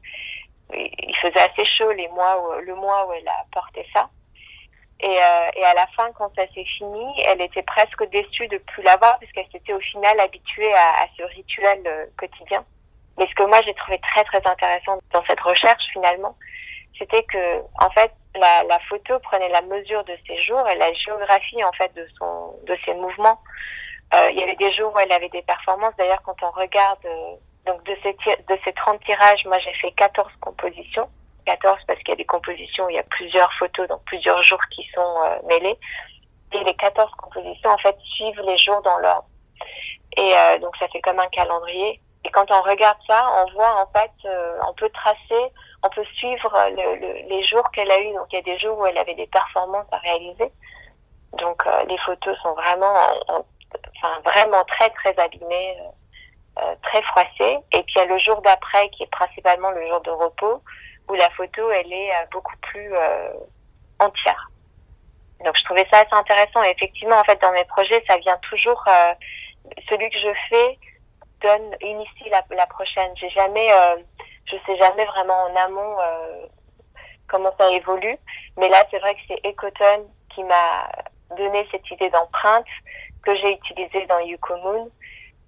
il 0.72 1.16
faisait 1.20 1.40
assez 1.40 1.64
chaud 1.64 1.90
les 1.92 2.08
mois 2.08 2.40
où, 2.40 2.60
le 2.60 2.74
mois 2.76 3.06
où 3.06 3.12
elle 3.12 3.26
a 3.26 3.44
porté 3.52 3.84
ça. 3.92 4.08
Et, 5.00 5.06
euh, 5.06 5.50
et 5.56 5.64
à 5.64 5.74
la 5.74 5.86
fin, 5.88 6.12
quand 6.12 6.32
ça 6.36 6.46
s'est 6.54 6.64
fini, 6.64 7.22
elle 7.24 7.40
était 7.40 7.62
presque 7.62 8.08
déçue 8.10 8.46
de 8.48 8.58
plus 8.58 8.82
l'avoir 8.82 9.18
parce 9.18 9.32
qu'elle 9.32 9.48
s'était 9.50 9.72
au 9.72 9.80
final 9.80 10.20
habituée 10.20 10.72
à, 10.74 11.02
à 11.02 11.06
ce 11.16 11.22
rituel 11.24 12.10
quotidien. 12.16 12.64
Mais 13.18 13.26
ce 13.26 13.34
que 13.34 13.42
moi 13.44 13.60
j'ai 13.62 13.74
trouvé 13.74 13.98
très 13.98 14.24
très 14.24 14.46
intéressant 14.46 14.98
dans 15.12 15.24
cette 15.26 15.40
recherche 15.40 15.84
finalement, 15.92 16.36
c'était 16.98 17.22
que 17.24 17.60
en 17.82 17.90
fait 17.90 18.12
la, 18.34 18.62
la, 18.64 18.78
photo 18.80 19.18
prenait 19.20 19.48
la 19.48 19.62
mesure 19.62 20.04
de 20.04 20.16
ses 20.26 20.36
jours 20.42 20.66
et 20.68 20.76
la 20.76 20.92
géographie 20.92 21.62
en 21.64 21.72
fait 21.72 21.92
de 21.94 22.06
son 22.18 22.54
de 22.66 22.76
ses 22.84 22.94
mouvements. 22.94 23.40
Euh, 24.14 24.30
il 24.30 24.38
y 24.38 24.42
avait 24.42 24.56
des 24.56 24.72
jours 24.72 24.92
où 24.94 24.98
elle 24.98 25.12
avait 25.12 25.28
des 25.28 25.42
performances. 25.42 25.94
D'ailleurs, 25.96 26.22
quand 26.22 26.36
on 26.42 26.50
regarde 26.50 27.04
euh, 27.04 27.34
donc 27.66 27.82
de 27.84 27.96
ces 28.02 28.12
de 28.12 28.58
ces 28.64 28.72
30 28.72 29.00
tirages, 29.04 29.44
moi 29.46 29.58
j'ai 29.58 29.72
fait 29.74 29.92
14 29.92 30.30
compositions. 30.40 31.08
14 31.46 31.78
parce 31.86 31.98
qu'il 32.00 32.10
y 32.10 32.12
a 32.12 32.16
des 32.16 32.24
compositions 32.24 32.86
où 32.86 32.90
il 32.90 32.96
y 32.96 32.98
a 32.98 33.04
plusieurs 33.04 33.52
photos, 33.54 33.88
donc 33.88 34.02
plusieurs 34.04 34.42
jours 34.42 34.60
qui 34.70 34.88
sont 34.94 35.14
euh, 35.24 35.38
mêlés. 35.48 35.78
Et 36.52 36.64
les 36.64 36.74
14 36.74 37.10
compositions 37.12 37.70
en 37.70 37.78
fait 37.78 37.96
suivent 38.14 38.42
les 38.42 38.58
jours 38.58 38.82
dans 38.82 38.98
l'ordre. 38.98 39.26
Et 40.16 40.34
euh, 40.34 40.58
donc 40.58 40.76
ça 40.76 40.88
fait 40.88 41.00
comme 41.00 41.18
un 41.18 41.28
calendrier. 41.28 42.00
Et 42.24 42.30
quand 42.30 42.50
on 42.50 42.62
regarde 42.62 42.98
ça, 43.06 43.24
on 43.38 43.52
voit 43.52 43.74
en 43.80 43.86
fait, 43.98 44.28
on 44.68 44.74
peut 44.74 44.90
tracer 44.90 45.52
on 45.82 45.88
peut 45.88 46.04
suivre 46.16 46.52
le, 46.70 46.96
le, 46.96 47.28
les 47.28 47.42
jours 47.44 47.68
qu'elle 47.72 47.90
a 47.90 48.00
eu. 48.00 48.12
Donc 48.12 48.26
il 48.32 48.36
y 48.36 48.38
a 48.38 48.42
des 48.42 48.58
jours 48.58 48.78
où 48.78 48.86
elle 48.86 48.98
avait 48.98 49.14
des 49.14 49.26
performances 49.26 49.86
à 49.92 49.98
réaliser. 49.98 50.50
Donc 51.38 51.66
euh, 51.66 51.84
les 51.84 51.98
photos 51.98 52.36
sont 52.42 52.54
vraiment, 52.54 52.94
enfin 53.28 54.20
vraiment 54.24 54.64
très 54.64 54.90
très 54.90 55.18
abîmées, 55.18 55.76
euh, 55.80 56.62
euh, 56.62 56.74
très 56.82 57.02
froissées. 57.02 57.58
Et 57.72 57.82
puis 57.84 57.94
il 57.96 57.98
y 57.98 58.00
a 58.02 58.04
le 58.04 58.18
jour 58.18 58.42
d'après 58.42 58.88
qui 58.90 59.04
est 59.04 59.10
principalement 59.10 59.70
le 59.70 59.86
jour 59.86 60.00
de 60.00 60.10
repos 60.10 60.62
où 61.08 61.14
la 61.14 61.30
photo 61.30 61.70
elle 61.70 61.92
est 61.92 62.10
beaucoup 62.30 62.56
plus 62.62 62.92
entière. 63.98 64.50
Donc 65.44 65.56
je 65.56 65.64
trouvais 65.64 65.86
ça 65.90 66.00
assez 66.00 66.14
intéressant. 66.14 66.62
Et 66.62 66.70
effectivement 66.70 67.16
en 67.16 67.24
fait 67.24 67.40
dans 67.40 67.52
mes 67.52 67.64
projets 67.64 68.02
ça 68.06 68.16
vient 68.18 68.38
toujours 68.50 68.84
celui 69.88 70.10
que 70.10 70.18
je 70.18 70.32
fais 70.50 70.78
donne 71.40 71.74
initie 71.80 72.28
la, 72.28 72.44
la 72.50 72.66
prochaine. 72.66 73.12
J'ai 73.16 73.30
jamais 73.30 73.68
je 74.50 74.56
sais 74.66 74.76
jamais 74.76 75.04
vraiment 75.04 75.44
en 75.44 75.56
amont 75.56 75.96
euh, 76.00 76.46
comment 77.28 77.54
ça 77.58 77.70
évolue. 77.70 78.16
Mais 78.56 78.68
là, 78.68 78.84
c'est 78.90 78.98
vrai 78.98 79.14
que 79.14 79.20
c'est 79.28 79.48
Ecotone 79.48 80.06
qui 80.34 80.42
m'a 80.44 80.90
donné 81.36 81.66
cette 81.70 81.88
idée 81.90 82.10
d'empreinte 82.10 82.66
que 83.22 83.34
j'ai 83.36 83.52
utilisée 83.52 84.06
dans 84.06 84.18
Yukomoon 84.20 84.90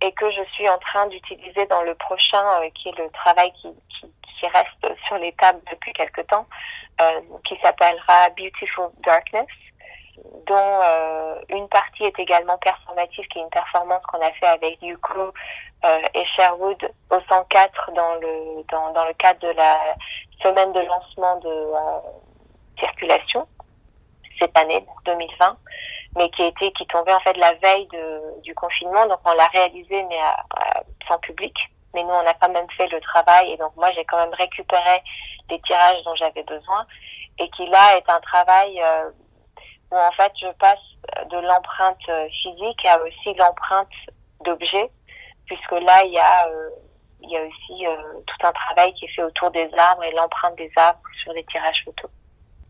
et 0.03 0.13
que 0.13 0.31
je 0.31 0.43
suis 0.53 0.69
en 0.69 0.79
train 0.79 1.07
d'utiliser 1.09 1.67
dans 1.67 1.83
le 1.83 1.95
prochain, 1.95 2.45
euh, 2.61 2.69
qui 2.75 2.89
est 2.89 2.99
le 2.99 3.09
travail 3.11 3.53
qui, 3.61 3.69
qui, 3.89 4.07
qui, 4.41 4.47
reste 4.49 4.99
sur 5.07 5.17
les 5.19 5.33
tables 5.35 5.61
depuis 5.71 5.93
quelque 5.93 6.23
temps, 6.23 6.47
euh, 7.01 7.21
qui 7.45 7.57
s'appellera 7.63 8.29
Beautiful 8.31 8.91
Darkness, 9.05 9.47
dont 10.47 10.81
euh, 10.85 11.41
une 11.49 11.69
partie 11.69 12.05
est 12.05 12.19
également 12.19 12.59
performative, 12.59 13.27
qui 13.29 13.39
est 13.39 13.43
une 13.43 13.51
performance 13.51 14.03
qu'on 14.07 14.21
a 14.21 14.31
fait 14.33 14.47
avec 14.47 14.81
Yuko 14.83 15.33
euh, 15.85 15.99
et 16.15 16.25
Sherwood 16.37 16.91
au 17.11 17.21
104 17.29 17.93
dans 17.93 18.15
le 18.17 18.63
dans, 18.71 18.93
dans 18.93 19.05
le 19.07 19.15
cadre 19.15 19.41
de 19.41 19.53
la 19.57 19.79
semaine 20.43 20.73
de 20.73 20.81
lancement 20.81 21.37
de 21.41 21.49
euh, 21.49 22.01
circulation 22.79 23.47
cette 24.39 24.59
année 24.59 24.85
2020 25.05 25.57
mais 26.17 26.31
qui 26.31 26.43
était 26.43 26.71
qui 26.73 26.87
tombait 26.87 27.13
en 27.13 27.21
fait 27.21 27.37
la 27.37 27.55
veille 27.55 27.87
de, 27.89 28.41
du 28.43 28.55
confinement. 28.55 29.07
Donc 29.07 29.21
on 29.25 29.33
l'a 29.33 29.47
réalisé 29.47 30.03
mais 30.09 30.19
à, 30.19 30.83
sans 31.09 31.19
public. 31.19 31.57
Mais 31.95 32.03
nous 32.03 32.11
on 32.11 32.27
a 32.27 32.35
quand 32.35 32.51
même 32.51 32.69
fait 32.77 32.89
le 32.89 33.01
travail. 33.01 33.53
Et 33.53 33.57
donc 33.57 33.75
moi 33.77 33.91
j'ai 33.93 34.05
quand 34.05 34.19
même 34.19 34.35
récupéré 34.35 35.03
les 35.51 35.61
tirages 35.61 36.03
dont 36.05 36.15
j'avais 36.17 36.43
besoin. 36.43 36.87
Et 37.39 37.49
qui 37.51 37.67
là 37.67 37.97
est 37.97 38.11
un 38.11 38.21
travail 38.21 38.81
euh, 38.83 39.11
où 39.93 39.97
en 39.97 40.13
fait 40.13 40.33
je 40.41 40.49
passe 40.59 40.81
de 41.31 41.39
l'empreinte 41.39 42.31
physique 42.43 42.85
à 42.87 43.01
aussi 43.03 43.35
l'empreinte 43.39 43.89
d'objets 44.45 44.91
puisque 45.47 45.73
là, 45.73 46.03
il 46.05 46.13
y 46.13 46.19
a, 46.19 46.49
euh, 46.49 46.71
il 47.21 47.31
y 47.31 47.37
a 47.37 47.43
aussi 47.43 47.87
euh, 47.87 48.21
tout 48.27 48.47
un 48.47 48.53
travail 48.53 48.93
qui 48.95 49.05
est 49.05 49.15
fait 49.15 49.23
autour 49.23 49.51
des 49.51 49.71
arbres 49.77 50.05
et 50.05 50.13
l'empreinte 50.13 50.57
des 50.57 50.71
arbres 50.77 51.01
sur 51.23 51.33
les 51.33 51.45
tirages 51.45 51.83
photos. 51.85 52.11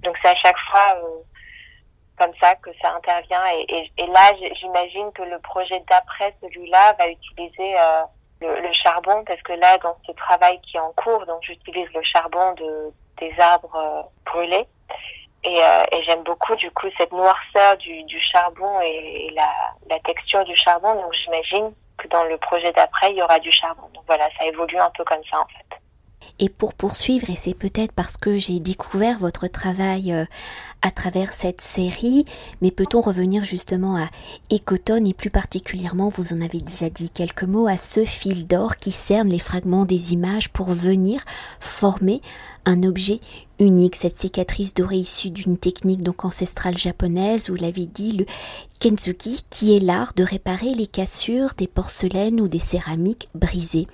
Donc 0.03 0.17
c'est 0.21 0.29
à 0.29 0.35
chaque 0.37 0.59
fois 0.71 0.97
euh, 0.97 1.23
comme 2.19 2.33
ça 2.41 2.55
que 2.57 2.71
ça 2.81 2.93
intervient. 2.95 3.43
Et 3.69 4.07
là, 4.07 4.31
j'imagine 4.61 5.13
que 5.13 5.23
le 5.23 5.39
projet 5.41 5.83
d'après 5.89 6.35
celui-là 6.43 6.93
va 6.99 7.09
utiliser 7.09 7.75
le, 8.41 8.61
le, 8.61 8.73
charbon, 8.75 9.25
parce 9.25 9.41
que 9.43 9.55
là, 9.55 9.79
dans 9.79 9.97
ce 10.07 10.13
travail 10.13 10.61
qui 10.61 10.77
est 10.77 10.81
en 10.81 10.93
cours, 10.93 11.25
donc 11.27 11.43
j'utilise 11.43 11.89
le 11.95 12.03
charbon 12.03 12.53
de, 12.53 12.93
des 13.19 13.35
arbres 13.41 14.11
brûlés. 14.27 14.67
Et, 15.45 15.59
et 15.59 16.03
j'aime 16.05 16.23
beaucoup 16.23 16.55
du 16.55 16.71
coup 16.71 16.87
cette 16.97 17.11
noirceur 17.11 17.77
du, 17.79 18.05
du 18.05 18.21
charbon 18.21 18.81
et, 18.81 19.29
la, 19.35 19.51
la, 19.91 19.99
texture 20.01 20.45
du 20.45 20.57
charbon. 20.57 20.95
Donc 20.95 21.13
j'imagine 21.13 21.73
que 21.99 22.07
dans 22.09 22.23
le 22.25 22.37
projet 22.39 22.73
d'après, 22.73 23.11
il 23.11 23.17
y 23.17 23.23
aura 23.23 23.41
du 23.41 23.51
charbon. 23.51 23.89
Donc 23.93 24.05
voilà, 24.07 24.29
ça 24.39 24.47
évolue 24.47 24.79
un 24.79 24.91
peu 24.91 25.03
comme 25.05 25.23
ça 25.29 25.41
en 25.41 25.47
fait. 25.47 25.73
Et 26.39 26.49
pour 26.49 26.75
poursuivre, 26.75 27.31
et 27.31 27.37
c'est 27.37 27.59
peut-être 27.59 27.93
parce 27.93 28.17
que 28.17 28.39
j'ai 28.39 28.61
découvert 28.61 29.19
votre 29.19 29.47
travail 29.49 30.13
euh, 30.13 30.25
à 30.83 30.91
travers 30.91 31.33
cette 31.33 31.61
série, 31.61 32.25
mais 32.61 32.71
peut-on 32.71 33.01
revenir 33.01 33.45
justement 33.45 33.97
à 33.97 34.11
Ecotone 34.53 35.07
et 35.07 35.15
plus 35.15 35.31
particulièrement, 35.31 36.09
vous 36.09 36.33
en 36.33 36.41
avez 36.41 36.61
déjà 36.61 36.91
dit 36.91 37.11
quelques 37.11 37.45
mots, 37.45 37.69
à 37.69 37.77
ce 37.77 38.05
fil 38.05 38.47
d'or 38.47 38.77
qui 38.77 38.91
cerne 38.91 39.29
les 39.29 39.39
fragments 39.39 39.85
des 39.85 40.13
images 40.13 40.49
pour 40.49 40.71
venir 40.71 41.23
former 41.61 42.21
un 42.65 42.83
objet 42.83 43.21
unique, 43.59 43.97
cette 43.97 44.19
cicatrice 44.19 44.75
dorée 44.75 44.99
issue 44.99 45.31
d'une 45.31 45.57
technique 45.57 46.03
donc 46.03 46.25
ancestrale 46.25 46.79
japonaise, 46.79 47.49
vous 47.49 47.57
l'avez 47.57 47.87
dit, 47.87 48.13
le 48.13 48.27
kenzuki, 48.81 49.45
qui 49.51 49.77
est 49.77 49.81
l'art 49.81 50.13
de 50.17 50.25
réparer 50.25 50.69
les 50.69 50.87
cassures 50.87 51.55
des 51.57 51.69
porcelaines 51.69 52.41
ou 52.41 52.49
des 52.49 52.59
céramiques 52.59 53.29
brisées. 53.35 53.87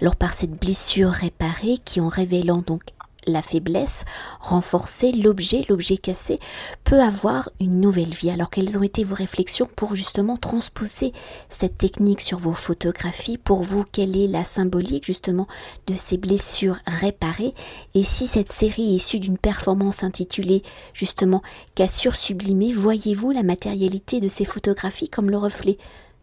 Alors 0.00 0.16
par 0.16 0.32
cette 0.32 0.58
blessure 0.58 1.10
réparée, 1.10 1.78
qui 1.84 2.00
en 2.00 2.08
révélant 2.08 2.62
donc 2.66 2.82
la 3.26 3.42
faiblesse, 3.42 4.04
renforcer 4.40 5.12
l'objet, 5.12 5.64
l'objet 5.68 5.96
cassé, 5.96 6.38
peut 6.84 7.00
avoir 7.00 7.50
une 7.60 7.80
nouvelle 7.80 8.14
vie. 8.14 8.30
Alors 8.30 8.50
quelles 8.50 8.78
ont 8.78 8.82
été 8.82 9.04
vos 9.04 9.14
réflexions 9.14 9.68
pour 9.76 9.94
justement 9.94 10.36
transposer 10.36 11.12
cette 11.48 11.76
technique 11.76 12.20
sur 12.20 12.38
vos 12.38 12.54
photographies? 12.54 13.38
Pour 13.38 13.62
vous, 13.62 13.84
quelle 13.90 14.16
est 14.16 14.28
la 14.28 14.44
symbolique 14.44 15.06
justement 15.06 15.46
de 15.86 15.94
ces 15.94 16.16
blessures 16.16 16.78
réparées? 16.86 17.54
Et 17.94 18.04
si 18.04 18.26
cette 18.26 18.52
série 18.52 18.92
est 18.92 18.96
issue 18.96 19.20
d'une 19.20 19.38
performance 19.38 20.02
intitulée 20.02 20.62
justement 20.92 21.42
Cassure 21.74 22.16
sublimée, 22.16 22.72
voyez-vous 22.72 23.30
la 23.30 23.42
matérialité 23.42 24.20
de 24.20 24.28
ces 24.28 24.44
photographies 24.44 25.08
comme 25.08 25.30
le 25.30 25.38
reflet 25.38 25.78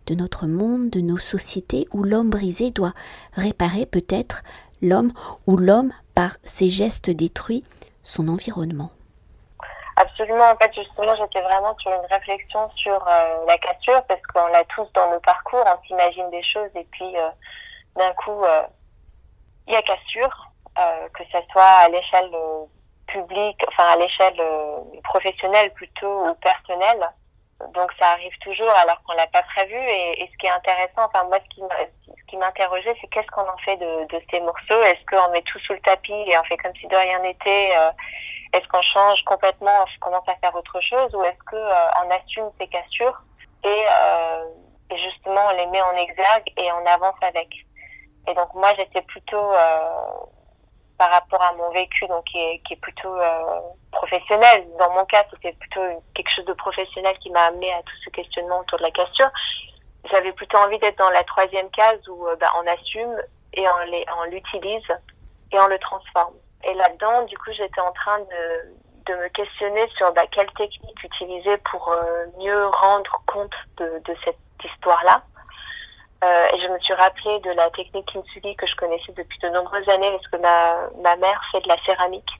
de 0.07 0.15
notre 0.15 0.47
monde, 0.47 0.89
de 0.89 1.01
nos 1.01 1.17
sociétés 1.17 1.85
où 1.93 2.03
l'homme 2.03 2.29
brisé 2.29 2.71
doit 2.71 2.93
réparer 3.33 3.85
peut-être 3.85 4.43
l'homme 4.81 5.11
ou 5.47 5.57
l'homme, 5.57 5.91
par 6.17 6.31
ses 6.41 6.67
gestes 6.67 7.11
détruits, 7.11 7.63
son 8.01 8.27
environnement. 8.27 8.89
Absolument. 9.97 10.49
En 10.49 10.55
fait, 10.55 10.73
justement, 10.73 11.15
j'étais 11.15 11.41
vraiment 11.41 11.77
sur 11.77 11.91
une 11.91 12.07
réflexion 12.09 12.67
sur 12.75 13.07
euh, 13.07 13.45
la 13.45 13.55
cassure 13.59 14.01
parce 14.07 14.21
qu'on 14.33 14.47
l'a 14.47 14.63
tous 14.63 14.87
dans 14.95 15.11
nos 15.11 15.19
parcours, 15.19 15.63
on 15.63 15.85
s'imagine 15.85 16.27
des 16.31 16.41
choses 16.41 16.71
et 16.73 16.87
puis 16.89 17.15
euh, 17.15 17.29
d'un 17.97 18.11
coup, 18.13 18.43
euh, 18.43 18.63
il 19.67 19.73
y 19.73 19.75
a 19.75 19.81
cassure, 19.83 20.49
que 21.13 21.23
ce 21.31 21.37
soit 21.51 21.73
à 21.85 21.87
l'échelle 21.89 22.31
publique, 23.05 23.63
enfin 23.67 23.89
à 23.89 23.97
l'échelle 23.97 24.41
professionnelle 25.03 25.71
plutôt 25.73 26.29
ou 26.29 26.33
personnelle. 26.35 27.09
Donc 27.73 27.91
ça 27.99 28.11
arrive 28.11 28.37
toujours 28.39 28.69
alors 28.69 29.01
qu'on 29.03 29.13
l'a 29.13 29.27
pas 29.27 29.43
prévu. 29.43 29.75
Et, 29.75 30.23
et, 30.23 30.29
ce 30.31 30.37
qui 30.37 30.45
est 30.45 30.51
intéressant, 30.51 31.05
enfin 31.05 31.23
moi 31.25 31.39
ce 31.39 32.21
qui 32.27 32.37
m'interrogeait, 32.37 32.95
c'est 33.01 33.07
qu'est-ce 33.07 33.27
qu'on 33.27 33.47
en 33.47 33.57
fait 33.57 33.77
de, 33.77 34.05
de 34.05 34.21
ces 34.29 34.39
morceaux? 34.39 34.81
Est-ce 34.83 35.03
qu'on 35.05 35.31
met 35.31 35.41
tout 35.41 35.59
sous 35.59 35.73
le 35.73 35.79
tapis 35.79 36.13
et 36.13 36.37
on 36.37 36.43
fait 36.43 36.57
comme 36.57 36.75
si 36.75 36.87
de 36.87 36.95
rien 36.95 37.19
n'était 37.19 37.71
euh, 37.75 37.91
Est-ce 38.53 38.67
qu'on 38.67 38.81
change 38.81 39.23
complètement, 39.25 39.71
on 39.81 39.99
commence 39.99 40.27
à 40.29 40.35
faire 40.35 40.55
autre 40.55 40.79
chose 40.81 41.13
Ou 41.15 41.23
est-ce 41.23 41.43
qu'on 41.49 41.57
euh, 41.57 42.15
assume 42.15 42.49
ces 42.59 42.67
cassures 42.67 43.21
et, 43.63 43.67
euh, 43.67 44.45
et, 44.91 44.97
justement 44.97 45.41
on 45.47 45.57
les 45.57 45.65
met 45.67 45.81
en 45.81 45.95
exergue 45.95 46.51
et 46.57 46.71
on 46.73 46.85
avance 46.85 47.17
avec? 47.21 47.49
Et 48.27 48.33
donc 48.35 48.53
moi 48.53 48.71
j'étais 48.75 49.01
plutôt 49.01 49.51
par 50.97 51.11
rapport 51.11 51.41
à 51.41 51.53
mon 51.53 51.69
vécu, 51.71 52.07
donc 52.07 52.23
qui 52.25 52.39
est, 52.39 52.61
qui 52.65 52.73
est 52.73 52.81
plutôt 52.81 53.15
professionnel. 53.91 54.65
Dans 54.79 54.91
mon 54.93 55.05
cas, 55.05 55.23
c'était 55.31 55.53
plutôt 55.53 55.81
quelque 56.15 56.31
chose 56.35 56.45
de 56.45 56.53
professionnel 56.53 57.15
qui 57.19 57.29
m'a 57.29 57.45
amené 57.45 57.71
à 57.73 57.83
tout 57.83 57.95
ce 58.03 58.09
questionnement 58.09 58.59
autour 58.59 58.79
de 58.79 58.83
la 58.83 58.91
cassure 58.91 59.29
j'avais 60.11 60.31
plutôt 60.33 60.57
envie 60.57 60.79
d'être 60.79 60.97
dans 60.97 61.09
la 61.09 61.23
troisième 61.23 61.69
case 61.71 62.07
où 62.07 62.27
euh, 62.27 62.35
bah, 62.39 62.51
on 62.57 62.67
assume 62.67 63.21
et 63.53 63.65
on 63.67 64.23
l'utilise 64.29 64.87
et 65.51 65.59
on 65.59 65.67
le 65.67 65.79
transforme. 65.79 66.33
Et 66.63 66.73
là-dedans, 66.73 67.23
du 67.23 67.37
coup, 67.37 67.51
j'étais 67.51 67.81
en 67.81 67.91
train 67.91 68.19
de, 68.19 68.75
de 69.05 69.15
me 69.15 69.27
questionner 69.29 69.87
sur 69.97 70.11
bah, 70.13 70.23
quelle 70.31 70.51
technique 70.53 71.03
utiliser 71.03 71.57
pour 71.69 71.89
euh, 71.89 72.25
mieux 72.37 72.67
rendre 72.67 73.21
compte 73.25 73.53
de, 73.77 74.01
de 74.05 74.15
cette 74.23 74.37
histoire-là. 74.63 75.23
Euh, 76.23 76.47
et 76.53 76.61
je 76.61 76.67
me 76.67 76.79
suis 76.79 76.93
rappelé 76.95 77.39
de 77.41 77.51
la 77.51 77.69
technique 77.71 78.11
kintsugi 78.11 78.55
que 78.55 78.65
je 78.65 78.75
connaissais 78.75 79.11
depuis 79.15 79.37
de 79.39 79.49
nombreuses 79.49 79.87
années 79.87 80.11
parce 80.11 80.27
que 80.27 80.37
ma, 80.37 80.89
ma 81.03 81.15
mère 81.17 81.41
fait 81.51 81.61
de 81.61 81.67
la 81.67 81.77
céramique. 81.85 82.31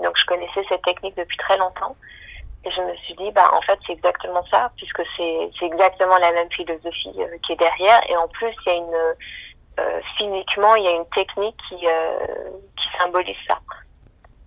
Donc 0.00 0.16
je 0.16 0.26
connaissais 0.26 0.64
cette 0.68 0.82
technique 0.82 1.16
depuis 1.16 1.36
très 1.36 1.56
longtemps. 1.56 1.96
Et 2.66 2.70
je 2.72 2.80
me 2.80 2.96
suis 2.96 3.14
dit, 3.14 3.30
bah, 3.30 3.48
en 3.54 3.60
fait, 3.62 3.78
c'est 3.86 3.92
exactement 3.92 4.44
ça, 4.50 4.72
puisque 4.76 5.02
c'est, 5.16 5.50
c'est 5.58 5.66
exactement 5.66 6.18
la 6.18 6.32
même 6.32 6.50
philosophie 6.50 7.14
euh, 7.18 7.38
qui 7.46 7.52
est 7.52 7.56
derrière. 7.56 8.00
Et 8.10 8.16
en 8.16 8.26
plus, 8.26 8.52
il 8.66 8.68
y 8.68 8.72
a 8.72 8.78
une, 8.78 9.14
euh, 9.78 10.00
physiquement, 10.18 10.74
il 10.74 10.82
y 10.82 10.88
a 10.88 10.96
une 10.96 11.08
technique 11.10 11.56
qui, 11.68 11.86
euh, 11.86 12.50
qui 12.76 12.98
symbolise 12.98 13.36
ça. 13.46 13.60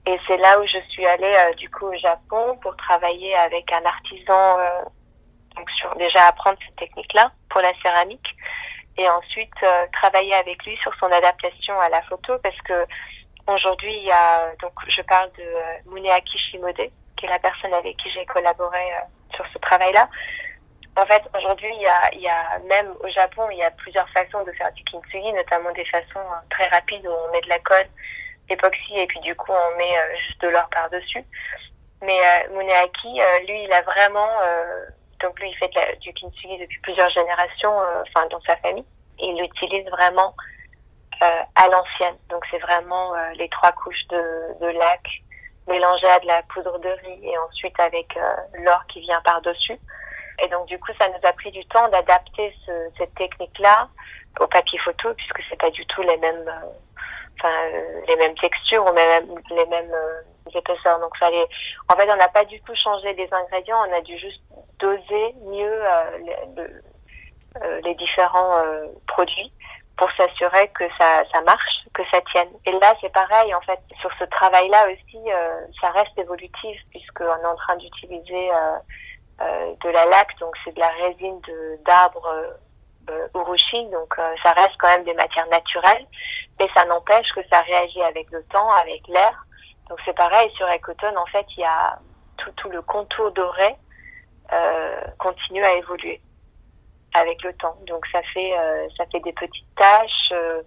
Et 0.06 0.20
c'est 0.28 0.36
là 0.36 0.60
où 0.60 0.66
je 0.66 0.80
suis 0.90 1.06
allée, 1.06 1.34
du 1.56 1.70
coup, 1.70 1.86
au 1.86 1.98
Japon 1.98 2.58
pour 2.62 2.76
travailler 2.76 3.36
avec 3.36 3.72
un 3.72 3.86
artisan, 3.86 4.58
donc 5.60 5.98
déjà 5.98 6.28
apprendre 6.28 6.58
cette 6.66 6.76
technique-là 6.78 7.32
pour 7.50 7.62
la 7.62 7.74
céramique. 7.82 8.36
Et 8.98 9.08
ensuite, 9.10 9.54
travailler 9.94 10.34
avec 10.34 10.64
lui 10.66 10.76
sur 10.78 10.94
son 11.00 11.06
adaptation 11.06 11.80
à 11.80 11.88
la 11.88 12.02
photo, 12.02 12.38
parce 12.40 12.60
que 12.64 12.86
aujourd'hui, 13.48 13.96
il 13.96 14.04
y 14.04 14.12
a, 14.12 14.54
donc, 14.62 14.74
je 14.88 15.02
parle 15.04 15.30
de 15.38 15.92
Muneaki 15.92 16.38
Shimode, 16.38 16.90
qui 17.20 17.26
est 17.26 17.30
la 17.30 17.40
personne 17.40 17.74
avec 17.74 17.98
qui 17.98 18.10
j'ai 18.12 18.26
collaboré 18.26 18.94
euh, 18.94 19.36
sur 19.36 19.46
ce 19.54 19.58
travail-là. 19.60 20.08
En 20.96 21.06
fait, 21.06 21.22
aujourd'hui, 21.38 21.72
il 21.76 21.82
y 21.82 21.88
a, 21.88 22.14
il 22.14 22.22
y 22.22 22.28
a 22.28 22.60
même 22.68 22.94
au 23.02 23.10
Japon, 23.10 23.48
il 23.52 23.58
y 23.58 23.64
a 23.64 23.72
plusieurs 23.72 24.10
façons 24.10 24.44
de 24.44 24.52
faire 24.54 24.72
du 24.74 24.84
kintsugi, 24.84 25.32
notamment 25.34 25.72
des 25.72 25.86
façons 25.86 26.20
euh, 26.20 26.48
très 26.50 26.68
rapides 26.68 27.06
où 27.06 27.12
on 27.12 27.32
met 27.32 27.42
de 27.42 27.50
la 27.50 27.60
colle 27.60 27.88
époxy 28.50 28.98
et 28.98 29.06
puis 29.06 29.20
du 29.20 29.36
coup 29.36 29.52
on 29.52 29.78
met 29.78 29.98
euh, 29.98 30.18
juste 30.28 30.42
de 30.42 30.48
l'or 30.50 30.68
par-dessus. 30.72 31.24
Mais 32.02 32.20
euh, 32.20 32.58
Muneaki, 32.58 33.22
lui, 33.48 33.64
il 33.64 33.74
a 33.74 33.82
vraiment, 33.82 34.30
donc 35.22 35.40
lui, 35.40 35.50
il 35.50 35.58
fait 35.58 35.72
du 36.02 36.14
kintsugi 36.14 36.58
depuis 36.58 36.80
plusieurs 36.82 37.10
générations, 37.10 37.74
enfin 38.02 38.28
dans 38.30 38.42
sa 38.42 38.56
famille, 38.58 38.86
il 39.20 39.36
l'utilise 39.38 39.88
vraiment 39.90 40.34
à 41.22 41.68
l'ancienne. 41.68 42.16
Donc 42.30 42.46
c'est 42.50 42.60
vraiment 42.60 43.14
les 43.36 43.50
trois 43.50 43.72
couches 43.74 44.08
de, 44.10 44.60
de 44.62 44.68
lac, 44.78 45.02
mélangé 45.70 46.08
à 46.08 46.20
de 46.20 46.28
la 46.28 46.42
poudre 46.44 46.80
de 46.80 46.90
riz 46.90 47.20
et 47.24 47.38
ensuite 47.38 47.80
avec 47.80 48.18
euh, 48.18 48.36
l'or 48.66 48.84
qui 48.88 49.00
vient 49.02 49.22
par-dessus. 49.22 49.78
Et 50.44 50.48
donc 50.50 50.68
du 50.68 50.80
coup, 50.80 50.92
ça 50.98 51.08
nous 51.08 51.28
a 51.28 51.34
pris 51.34 51.52
du 51.52 51.66
temps 51.66 51.88
d'adapter 51.90 52.54
ce, 52.66 52.72
cette 52.98 53.14
technique-là 53.16 53.88
au 54.40 54.48
papier 54.48 54.80
photo 54.80 55.14
puisque 55.14 55.42
c'est 55.50 55.60
pas 55.60 55.70
du 55.70 55.86
tout 55.86 56.02
les 56.02 56.18
mêmes, 56.18 56.48
euh, 56.48 56.70
enfin 57.40 57.54
euh, 57.74 58.02
les 58.08 58.16
mêmes 58.18 58.36
textures 58.36 58.86
ou 58.86 58.94
même 58.94 59.28
les 59.52 59.66
mêmes 59.68 59.94
Donc 60.52 61.14
en 61.22 61.96
fait, 61.96 62.12
on 62.12 62.16
n'a 62.16 62.30
pas 62.30 62.46
du 62.46 62.62
tout 62.62 62.76
changé 62.76 63.14
les 63.14 63.30
ingrédients, 63.32 63.78
on 63.88 63.98
a 63.98 64.02
dû 64.02 64.18
juste 64.18 64.42
doser 64.80 65.36
mieux 65.46 65.82
les, 66.24 67.82
les 67.84 67.96
différents 67.96 68.64
produits 69.08 69.52
pour 70.00 70.10
s'assurer 70.14 70.70
que 70.70 70.86
ça, 70.98 71.42
marche, 71.46 71.86
que 71.94 72.02
ça 72.10 72.22
tienne. 72.32 72.50
Et 72.66 72.72
là, 72.72 72.94
c'est 73.02 73.12
pareil, 73.12 73.54
en 73.54 73.60
fait, 73.62 73.80
sur 74.00 74.10
ce 74.18 74.24
travail-là 74.24 74.86
aussi, 74.88 75.20
euh, 75.30 75.66
ça 75.82 75.90
reste 75.90 76.18
évolutif 76.18 76.82
puisqu'on 76.90 77.26
est 77.26 77.46
en 77.46 77.56
train 77.58 77.76
d'utiliser 77.76 78.50
euh, 78.50 78.78
euh, 79.42 79.74
de 79.84 79.90
la 79.90 80.06
laque, 80.06 80.38
donc 80.40 80.56
c'est 80.64 80.74
de 80.74 80.80
la 80.80 80.90
résine 81.04 81.42
d'arbre 81.86 82.46
euh, 83.10 83.28
urushi, 83.36 83.88
donc 83.90 84.16
ça 84.42 84.52
reste 84.52 84.76
quand 84.80 84.88
même 84.88 85.04
des 85.04 85.16
matières 85.16 85.48
naturelles, 85.48 86.06
mais 86.60 86.70
ça 86.76 86.86
n'empêche 86.86 87.28
que 87.36 87.42
ça 87.52 87.60
réagit 87.62 88.02
avec 88.04 88.32
le 88.32 88.42
temps, 88.46 88.72
avec 88.72 89.06
l'air. 89.08 89.46
Donc 89.90 90.00
c'est 90.06 90.16
pareil, 90.16 90.50
sur 90.56 90.68
Ecotone, 90.68 91.18
en 91.18 91.26
fait, 91.26 91.46
il 91.58 91.62
y 91.62 91.66
a 91.66 92.00
tout, 92.38 92.70
le 92.70 92.82
contour 92.82 93.32
doré 93.32 93.76
continue 95.18 95.64
à 95.64 95.74
évoluer 95.76 96.22
avec 97.14 97.42
le 97.44 97.54
temps. 97.54 97.78
Donc 97.88 98.06
ça 98.12 98.22
fait 98.34 98.58
euh, 98.58 98.88
ça 98.98 99.06
fait 99.12 99.20
des 99.22 99.34
petites 99.34 99.76
tâches. 99.76 100.32
Euh, 100.32 100.62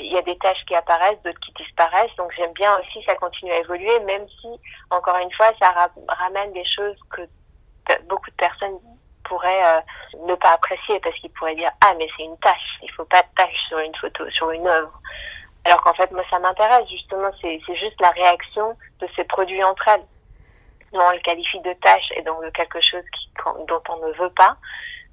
il 0.00 0.10
y 0.10 0.16
a 0.16 0.22
des 0.22 0.38
tâches 0.38 0.64
qui 0.66 0.74
apparaissent, 0.74 1.20
d'autres 1.22 1.40
qui 1.40 1.52
disparaissent. 1.62 2.14
Donc 2.16 2.32
j'aime 2.36 2.52
bien 2.52 2.78
aussi 2.78 3.04
ça 3.04 3.14
continue 3.16 3.52
à 3.52 3.58
évoluer, 3.58 4.00
même 4.00 4.26
si 4.40 4.48
encore 4.90 5.18
une 5.18 5.32
fois 5.32 5.52
ça 5.60 5.90
ramène 6.08 6.52
des 6.52 6.64
choses 6.64 6.96
que 7.10 7.22
beaucoup 8.08 8.30
de 8.30 8.36
personnes 8.36 8.78
pourraient 9.24 9.64
euh, 9.66 9.80
ne 10.26 10.34
pas 10.34 10.52
apprécier 10.52 10.98
parce 11.00 11.14
qu'ils 11.16 11.32
pourraient 11.32 11.54
dire 11.56 11.70
ah 11.84 11.92
mais 11.98 12.08
c'est 12.16 12.24
une 12.24 12.38
tâche, 12.38 12.78
il 12.82 12.90
faut 12.92 13.04
pas 13.04 13.22
de 13.22 13.28
tâche 13.36 13.56
sur 13.68 13.78
une 13.78 13.94
photo, 13.96 14.28
sur 14.30 14.50
une 14.50 14.66
œuvre. 14.66 14.98
Alors 15.70 15.84
qu'en 15.84 15.94
fait 15.94 16.10
moi 16.10 16.24
ça 16.28 16.40
m'intéresse 16.40 16.88
justement, 16.90 17.30
c'est 17.40 17.60
juste 17.68 18.00
la 18.00 18.10
réaction 18.10 18.76
de 18.98 19.08
ces 19.14 19.22
produits 19.22 19.62
entre 19.62 19.86
elles. 19.86 20.04
Nous 20.92 21.00
on 21.00 21.12
le 21.12 21.20
qualifie 21.20 21.60
de 21.60 21.72
tâche 21.74 22.10
et 22.16 22.22
donc 22.22 22.42
de 22.42 22.50
quelque 22.50 22.80
chose 22.80 23.04
qui, 23.12 23.30
dont 23.68 23.82
on 23.88 24.08
ne 24.08 24.12
veut 24.14 24.30
pas 24.30 24.56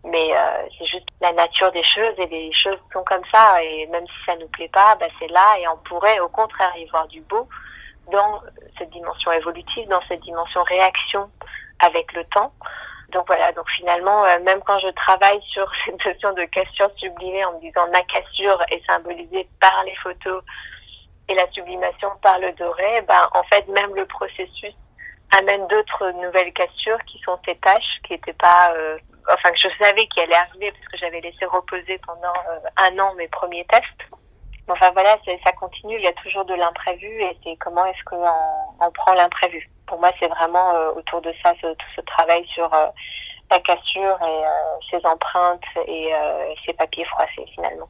mais 0.03 0.35
euh, 0.35 0.67
c'est 0.77 0.85
juste 0.85 1.07
la 1.21 1.31
nature 1.33 1.71
des 1.71 1.83
choses 1.83 2.13
et 2.17 2.27
les 2.27 2.51
choses 2.53 2.79
sont 2.93 3.03
comme 3.03 3.23
ça 3.31 3.61
et 3.61 3.85
même 3.87 4.05
si 4.07 4.25
ça 4.25 4.35
nous 4.37 4.47
plaît 4.47 4.69
pas, 4.69 4.95
bah 4.95 5.07
c'est 5.19 5.27
là 5.27 5.59
et 5.59 5.67
on 5.67 5.77
pourrait 5.77 6.19
au 6.19 6.29
contraire 6.29 6.75
y 6.77 6.85
voir 6.85 7.07
du 7.07 7.21
beau 7.21 7.47
dans 8.11 8.41
cette 8.77 8.89
dimension 8.89 9.31
évolutive, 9.33 9.87
dans 9.89 10.01
cette 10.07 10.21
dimension 10.21 10.63
réaction 10.63 11.29
avec 11.79 12.11
le 12.13 12.23
temps. 12.25 12.53
Donc 13.09 13.25
voilà, 13.27 13.51
donc 13.53 13.69
finalement, 13.77 14.25
euh, 14.25 14.39
même 14.43 14.61
quand 14.65 14.79
je 14.79 14.89
travaille 14.89 15.41
sur 15.43 15.69
cette 15.85 16.05
notion 16.05 16.33
de 16.33 16.43
cassure 16.45 16.91
sublimée 16.97 17.45
en 17.45 17.53
me 17.53 17.61
disant 17.61 17.87
ma 17.91 18.03
cassure 18.03 18.61
est 18.69 18.85
symbolisée 18.85 19.47
par 19.61 19.83
les 19.85 19.95
photos 19.95 20.43
et 21.29 21.35
la 21.35 21.49
sublimation 21.51 22.09
par 22.21 22.39
le 22.39 22.51
doré, 22.53 23.01
ben 23.07 23.29
en 23.33 23.43
fait 23.43 23.67
même 23.69 23.95
le 23.95 24.05
processus 24.05 24.73
amène 25.37 25.67
d'autres 25.67 26.11
nouvelles 26.21 26.53
cassures 26.53 27.03
qui 27.05 27.19
sont 27.19 27.37
ces 27.45 27.55
taches 27.57 27.99
qui 28.05 28.13
n'étaient 28.13 28.33
pas, 28.33 28.73
euh, 28.73 28.97
enfin 29.33 29.51
que 29.51 29.57
je 29.57 29.67
savais 29.77 30.07
qu'elles 30.07 30.25
allaient 30.25 30.35
arriver 30.35 30.71
parce 30.71 30.87
que 30.87 30.97
j'avais 30.97 31.21
laissé 31.21 31.45
reposer 31.45 31.99
pendant 32.05 32.33
euh, 32.49 32.59
un 32.77 32.97
an 32.99 33.13
mes 33.15 33.27
premiers 33.27 33.65
tests. 33.65 34.11
Enfin 34.69 34.91
voilà, 34.91 35.17
ça 35.45 35.51
continue, 35.53 35.95
il 35.95 36.03
y 36.03 36.07
a 36.07 36.13
toujours 36.13 36.43
de 36.43 36.53
l'imprévu 36.53 37.07
et 37.07 37.37
c'est 37.43 37.55
comment 37.57 37.85
est-ce 37.85 38.03
qu'on 38.03 38.25
on 38.81 38.91
prend 38.91 39.13
l'imprévu. 39.13 39.69
Pour 39.87 39.99
moi, 39.99 40.11
c'est 40.19 40.27
vraiment 40.27 40.75
euh, 40.75 40.91
autour 40.91 41.21
de 41.21 41.33
ça, 41.43 41.53
tout 41.61 41.87
ce 41.95 42.01
travail 42.01 42.45
sur 42.47 42.69
la 43.49 43.59
cassure 43.59 44.19
et 44.21 44.43
ses 44.91 45.05
empreintes 45.05 45.63
et 45.87 46.11
ses 46.65 46.73
papiers 46.73 47.05
froissés 47.05 47.45
finalement. 47.55 47.87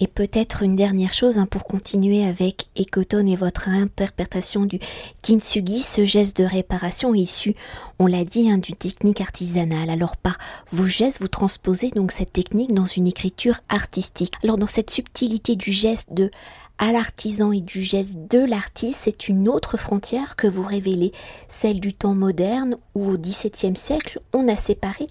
Et 0.00 0.08
peut-être 0.08 0.62
une 0.62 0.74
dernière 0.74 1.12
chose 1.12 1.38
hein, 1.38 1.46
pour 1.46 1.64
continuer 1.64 2.26
avec 2.26 2.66
Ekoton 2.76 3.26
et 3.26 3.36
votre 3.36 3.68
interprétation 3.68 4.64
du 4.64 4.78
kintsugi, 5.22 5.80
ce 5.80 6.04
geste 6.04 6.36
de 6.38 6.44
réparation 6.44 7.14
issu, 7.14 7.54
on 7.98 8.06
l'a 8.06 8.24
dit, 8.24 8.50
hein, 8.50 8.58
d'une 8.58 8.74
technique 8.74 9.20
artisanale. 9.20 9.90
Alors 9.90 10.16
par 10.16 10.36
vos 10.72 10.86
gestes, 10.86 11.20
vous 11.20 11.28
transposez 11.28 11.90
donc 11.90 12.10
cette 12.10 12.32
technique 12.32 12.74
dans 12.74 12.86
une 12.86 13.06
écriture 13.06 13.60
artistique. 13.68 14.34
Alors 14.42 14.58
dans 14.58 14.66
cette 14.66 14.90
subtilité 14.90 15.54
du 15.54 15.70
geste 15.70 16.12
de 16.12 16.30
à 16.78 16.92
l'artisan 16.92 17.52
et 17.52 17.60
du 17.60 17.82
geste 17.82 18.18
de 18.30 18.38
l'artiste, 18.38 19.00
c'est 19.02 19.28
une 19.28 19.48
autre 19.48 19.76
frontière 19.76 20.36
que 20.36 20.46
vous 20.46 20.62
révélez, 20.62 21.12
celle 21.48 21.80
du 21.80 21.94
temps 21.94 22.14
moderne 22.14 22.76
où 22.94 23.10
au 23.10 23.16
XVIIe 23.16 23.76
siècle 23.76 24.20
on 24.32 24.48
a 24.48 24.56
séparé 24.56 25.06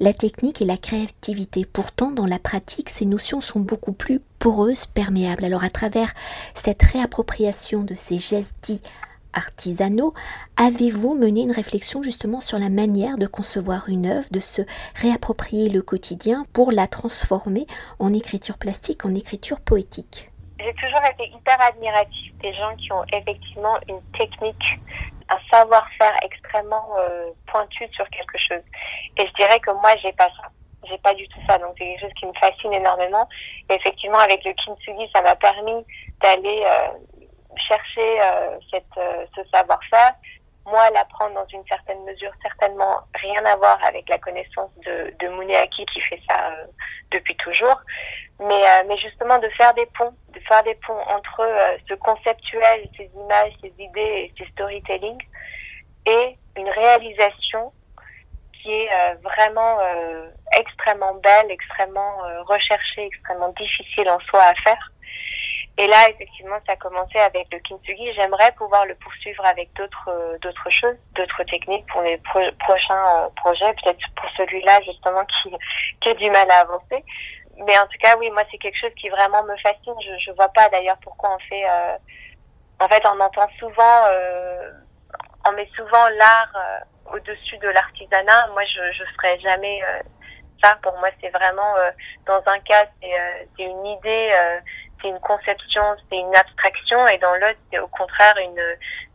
la 0.00 0.12
technique 0.12 0.60
et 0.60 0.64
la 0.64 0.76
créativité. 0.76 1.64
Pourtant, 1.64 2.10
dans 2.10 2.26
la 2.26 2.40
pratique, 2.40 2.90
ces 2.90 3.06
notions 3.06 3.40
sont 3.40 3.60
beaucoup 3.60 3.92
plus 3.92 4.20
poreuses, 4.40 4.86
perméables. 4.86 5.44
Alors, 5.44 5.62
à 5.62 5.70
travers 5.70 6.12
cette 6.54 6.82
réappropriation 6.82 7.84
de 7.84 7.94
ces 7.94 8.18
gestes 8.18 8.56
dits 8.62 8.82
artisanaux, 9.32 10.14
avez-vous 10.56 11.14
mené 11.14 11.42
une 11.42 11.52
réflexion 11.52 12.02
justement 12.02 12.40
sur 12.40 12.58
la 12.58 12.70
manière 12.70 13.18
de 13.18 13.26
concevoir 13.26 13.88
une 13.88 14.06
œuvre, 14.06 14.28
de 14.30 14.40
se 14.40 14.62
réapproprier 14.96 15.68
le 15.68 15.82
quotidien 15.82 16.44
pour 16.52 16.72
la 16.72 16.86
transformer 16.86 17.66
en 17.98 18.12
écriture 18.12 18.58
plastique, 18.58 19.04
en 19.04 19.14
écriture 19.14 19.60
poétique? 19.60 20.30
J'ai 20.64 20.72
toujours 20.74 21.04
été 21.04 21.28
hyper 21.28 21.60
admirative 21.60 22.36
des 22.38 22.54
gens 22.54 22.74
qui 22.76 22.90
ont 22.90 23.04
effectivement 23.12 23.78
une 23.86 24.00
technique 24.12 24.64
un 25.28 25.38
savoir-faire 25.50 26.16
extrêmement 26.22 26.86
euh, 26.98 27.30
pointu 27.46 27.86
sur 27.92 28.08
quelque 28.08 28.38
chose. 28.38 28.62
Et 29.18 29.26
je 29.26 29.32
dirais 29.34 29.60
que 29.60 29.70
moi, 29.70 29.94
j'ai 30.02 30.12
pas 30.12 30.28
ça. 30.28 30.48
J'ai 30.88 30.98
pas 30.98 31.14
du 31.14 31.26
tout 31.28 31.40
ça. 31.48 31.58
Donc, 31.58 31.74
c'est 31.78 31.84
quelque 31.84 32.00
chose 32.00 32.14
qui 32.18 32.26
me 32.26 32.32
fascine 32.34 32.72
énormément. 32.72 33.28
Et 33.70 33.74
effectivement, 33.74 34.18
avec 34.18 34.44
le 34.44 34.52
kintsugi, 34.52 35.10
ça 35.14 35.22
m'a 35.22 35.36
permis 35.36 35.84
d'aller 36.20 36.64
euh, 36.66 36.88
chercher 37.56 38.20
euh, 38.22 38.58
cette, 38.70 39.00
ce 39.34 39.48
savoir-faire. 39.50 40.14
Moi, 40.66 40.90
l'apprendre 40.90 41.34
dans 41.34 41.46
une 41.46 41.66
certaine 41.66 42.02
mesure, 42.04 42.32
certainement 42.42 43.00
rien 43.14 43.44
à 43.44 43.56
voir 43.56 43.78
avec 43.86 44.08
la 44.08 44.18
connaissance 44.18 44.70
de, 44.84 45.14
de 45.18 45.28
Muneaki 45.28 45.84
qui 45.86 46.00
fait 46.00 46.20
ça 46.28 46.50
depuis 47.10 47.36
toujours. 47.36 47.80
Mais, 48.40 48.62
mais 48.88 48.96
justement, 48.96 49.38
de 49.38 49.48
faire 49.50 49.74
des 49.74 49.86
ponts 49.98 50.14
de 50.34 50.40
faire 50.40 50.62
des 50.64 50.74
ponts 50.86 51.00
entre 51.08 51.40
euh, 51.40 51.76
ce 51.88 51.94
conceptuel, 51.94 52.88
ces 52.96 53.10
images, 53.14 53.52
ces 53.62 53.72
idées 53.78 54.32
ces 54.38 54.46
storytelling 54.52 55.18
et 56.06 56.36
une 56.56 56.68
réalisation 56.68 57.72
qui 58.52 58.72
est 58.72 58.88
euh, 58.90 59.14
vraiment 59.22 59.78
euh, 59.80 60.28
extrêmement 60.58 61.14
belle, 61.14 61.50
extrêmement 61.50 62.18
recherchée, 62.46 63.06
extrêmement 63.06 63.50
difficile 63.50 64.08
en 64.08 64.20
soi 64.20 64.42
à 64.42 64.54
faire. 64.54 64.90
Et 65.76 65.88
là, 65.88 66.08
effectivement, 66.08 66.56
ça 66.66 66.72
a 66.72 66.76
commencé 66.76 67.18
avec 67.18 67.48
le 67.52 67.58
kintsugi. 67.58 68.12
J'aimerais 68.14 68.52
pouvoir 68.52 68.86
le 68.86 68.94
poursuivre 68.94 69.44
avec 69.44 69.72
d'autres 69.72 70.38
d'autres 70.40 70.70
choses, 70.70 70.96
d'autres 71.16 71.42
techniques 71.44 71.84
pour 71.86 72.00
les 72.02 72.16
prochains 72.60 73.28
projets. 73.34 73.74
Peut-être 73.82 74.06
pour 74.14 74.30
celui-là, 74.36 74.80
justement, 74.82 75.24
qui, 75.24 75.50
qui 76.00 76.08
a 76.10 76.14
du 76.14 76.30
mal 76.30 76.48
à 76.48 76.60
avancer 76.60 77.04
mais 77.58 77.78
en 77.78 77.86
tout 77.86 77.98
cas, 78.00 78.16
oui, 78.16 78.30
moi, 78.30 78.42
c'est 78.50 78.58
quelque 78.58 78.78
chose 78.78 78.94
qui 79.00 79.08
vraiment 79.08 79.42
me 79.44 79.56
fascine. 79.58 79.94
Je, 80.00 80.18
je 80.24 80.32
vois 80.32 80.48
pas 80.48 80.68
d'ailleurs 80.68 80.98
pourquoi 81.02 81.34
on 81.34 81.38
fait. 81.38 81.64
Euh, 81.64 81.96
en 82.80 82.88
fait, 82.88 83.02
on 83.06 83.20
entend 83.20 83.48
souvent, 83.58 84.04
euh, 84.10 84.70
on 85.48 85.52
met 85.52 85.68
souvent 85.76 86.08
l'art 86.18 86.52
euh, 86.56 87.14
au-dessus 87.14 87.58
de 87.58 87.68
l'artisanat. 87.68 88.48
Moi, 88.48 88.64
je 88.64 88.92
je 88.92 89.04
ferai 89.16 89.38
jamais 89.40 89.82
euh, 89.84 90.02
ça. 90.62 90.76
Pour 90.82 90.96
moi, 90.98 91.08
c'est 91.20 91.30
vraiment 91.30 91.74
dans 92.26 92.42
un 92.46 92.58
cas, 92.60 92.86
c'est 93.00 93.62
une 93.62 93.86
idée, 93.86 94.32
c'est 95.00 95.08
une 95.08 95.20
conception, 95.20 95.82
c'est 96.08 96.16
une 96.16 96.34
abstraction, 96.34 97.06
et 97.08 97.18
dans 97.18 97.34
l'autre, 97.34 97.58
c'est 97.70 97.78
au 97.78 97.88
contraire 97.88 98.36
une 98.38 98.62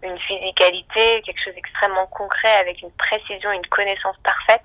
une 0.03 0.19
physicalité, 0.19 1.21
quelque 1.23 1.43
chose 1.43 1.55
d'extrêmement 1.55 2.07
concret 2.07 2.55
avec 2.57 2.81
une 2.81 2.91
précision, 2.93 3.51
une 3.51 3.65
connaissance 3.67 4.17
parfaite. 4.23 4.61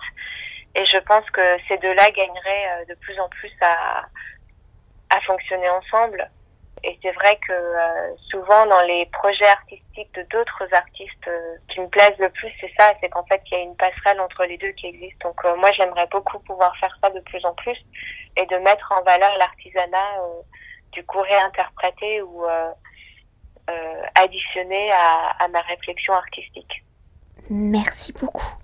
Et 0.74 0.84
je 0.86 0.98
pense 0.98 1.28
que 1.30 1.40
ces 1.68 1.78
deux-là 1.78 2.10
gagneraient 2.10 2.68
euh, 2.70 2.84
de 2.86 2.94
plus 2.94 3.18
en 3.20 3.28
plus 3.28 3.52
à, 3.60 4.06
fonctionner 5.26 5.70
ensemble. 5.70 6.28
Et 6.82 6.98
c'est 7.00 7.12
vrai 7.12 7.38
que 7.46 7.52
euh, 7.52 8.14
souvent 8.30 8.66
dans 8.66 8.82
les 8.82 9.06
projets 9.06 9.46
artistiques 9.46 10.12
de 10.12 10.22
d'autres 10.24 10.66
artistes 10.72 11.28
euh, 11.28 11.56
qui 11.68 11.80
me 11.80 11.88
plaisent 11.88 12.18
le 12.18 12.28
plus, 12.30 12.50
c'est 12.60 12.70
ça, 12.78 12.92
c'est 13.00 13.08
qu'en 13.08 13.24
fait 13.24 13.40
il 13.46 13.52
y 13.52 13.60
a 13.60 13.62
une 13.62 13.76
passerelle 13.76 14.20
entre 14.20 14.44
les 14.44 14.58
deux 14.58 14.72
qui 14.72 14.88
existe. 14.88 15.18
Donc 15.22 15.42
moi 15.56 15.70
j'aimerais 15.72 16.08
beaucoup 16.08 16.40
pouvoir 16.40 16.76
faire 16.78 16.94
ça 17.00 17.10
de 17.10 17.20
plus 17.20 17.42
en 17.46 17.54
plus 17.54 17.78
et 18.36 18.44
de 18.46 18.56
mettre 18.56 18.92
en 18.92 19.02
valeur 19.02 19.38
l'artisanat 19.38 20.20
du 20.92 21.04
coup 21.06 21.20
réinterprété 21.20 22.20
ou 22.22 22.44
additionné 24.16 24.92
à 24.92 25.48
ma 25.48 25.60
réflexion 25.62 26.12
artistique. 26.12 26.84
Merci 27.48 28.12
beaucoup. 28.12 28.63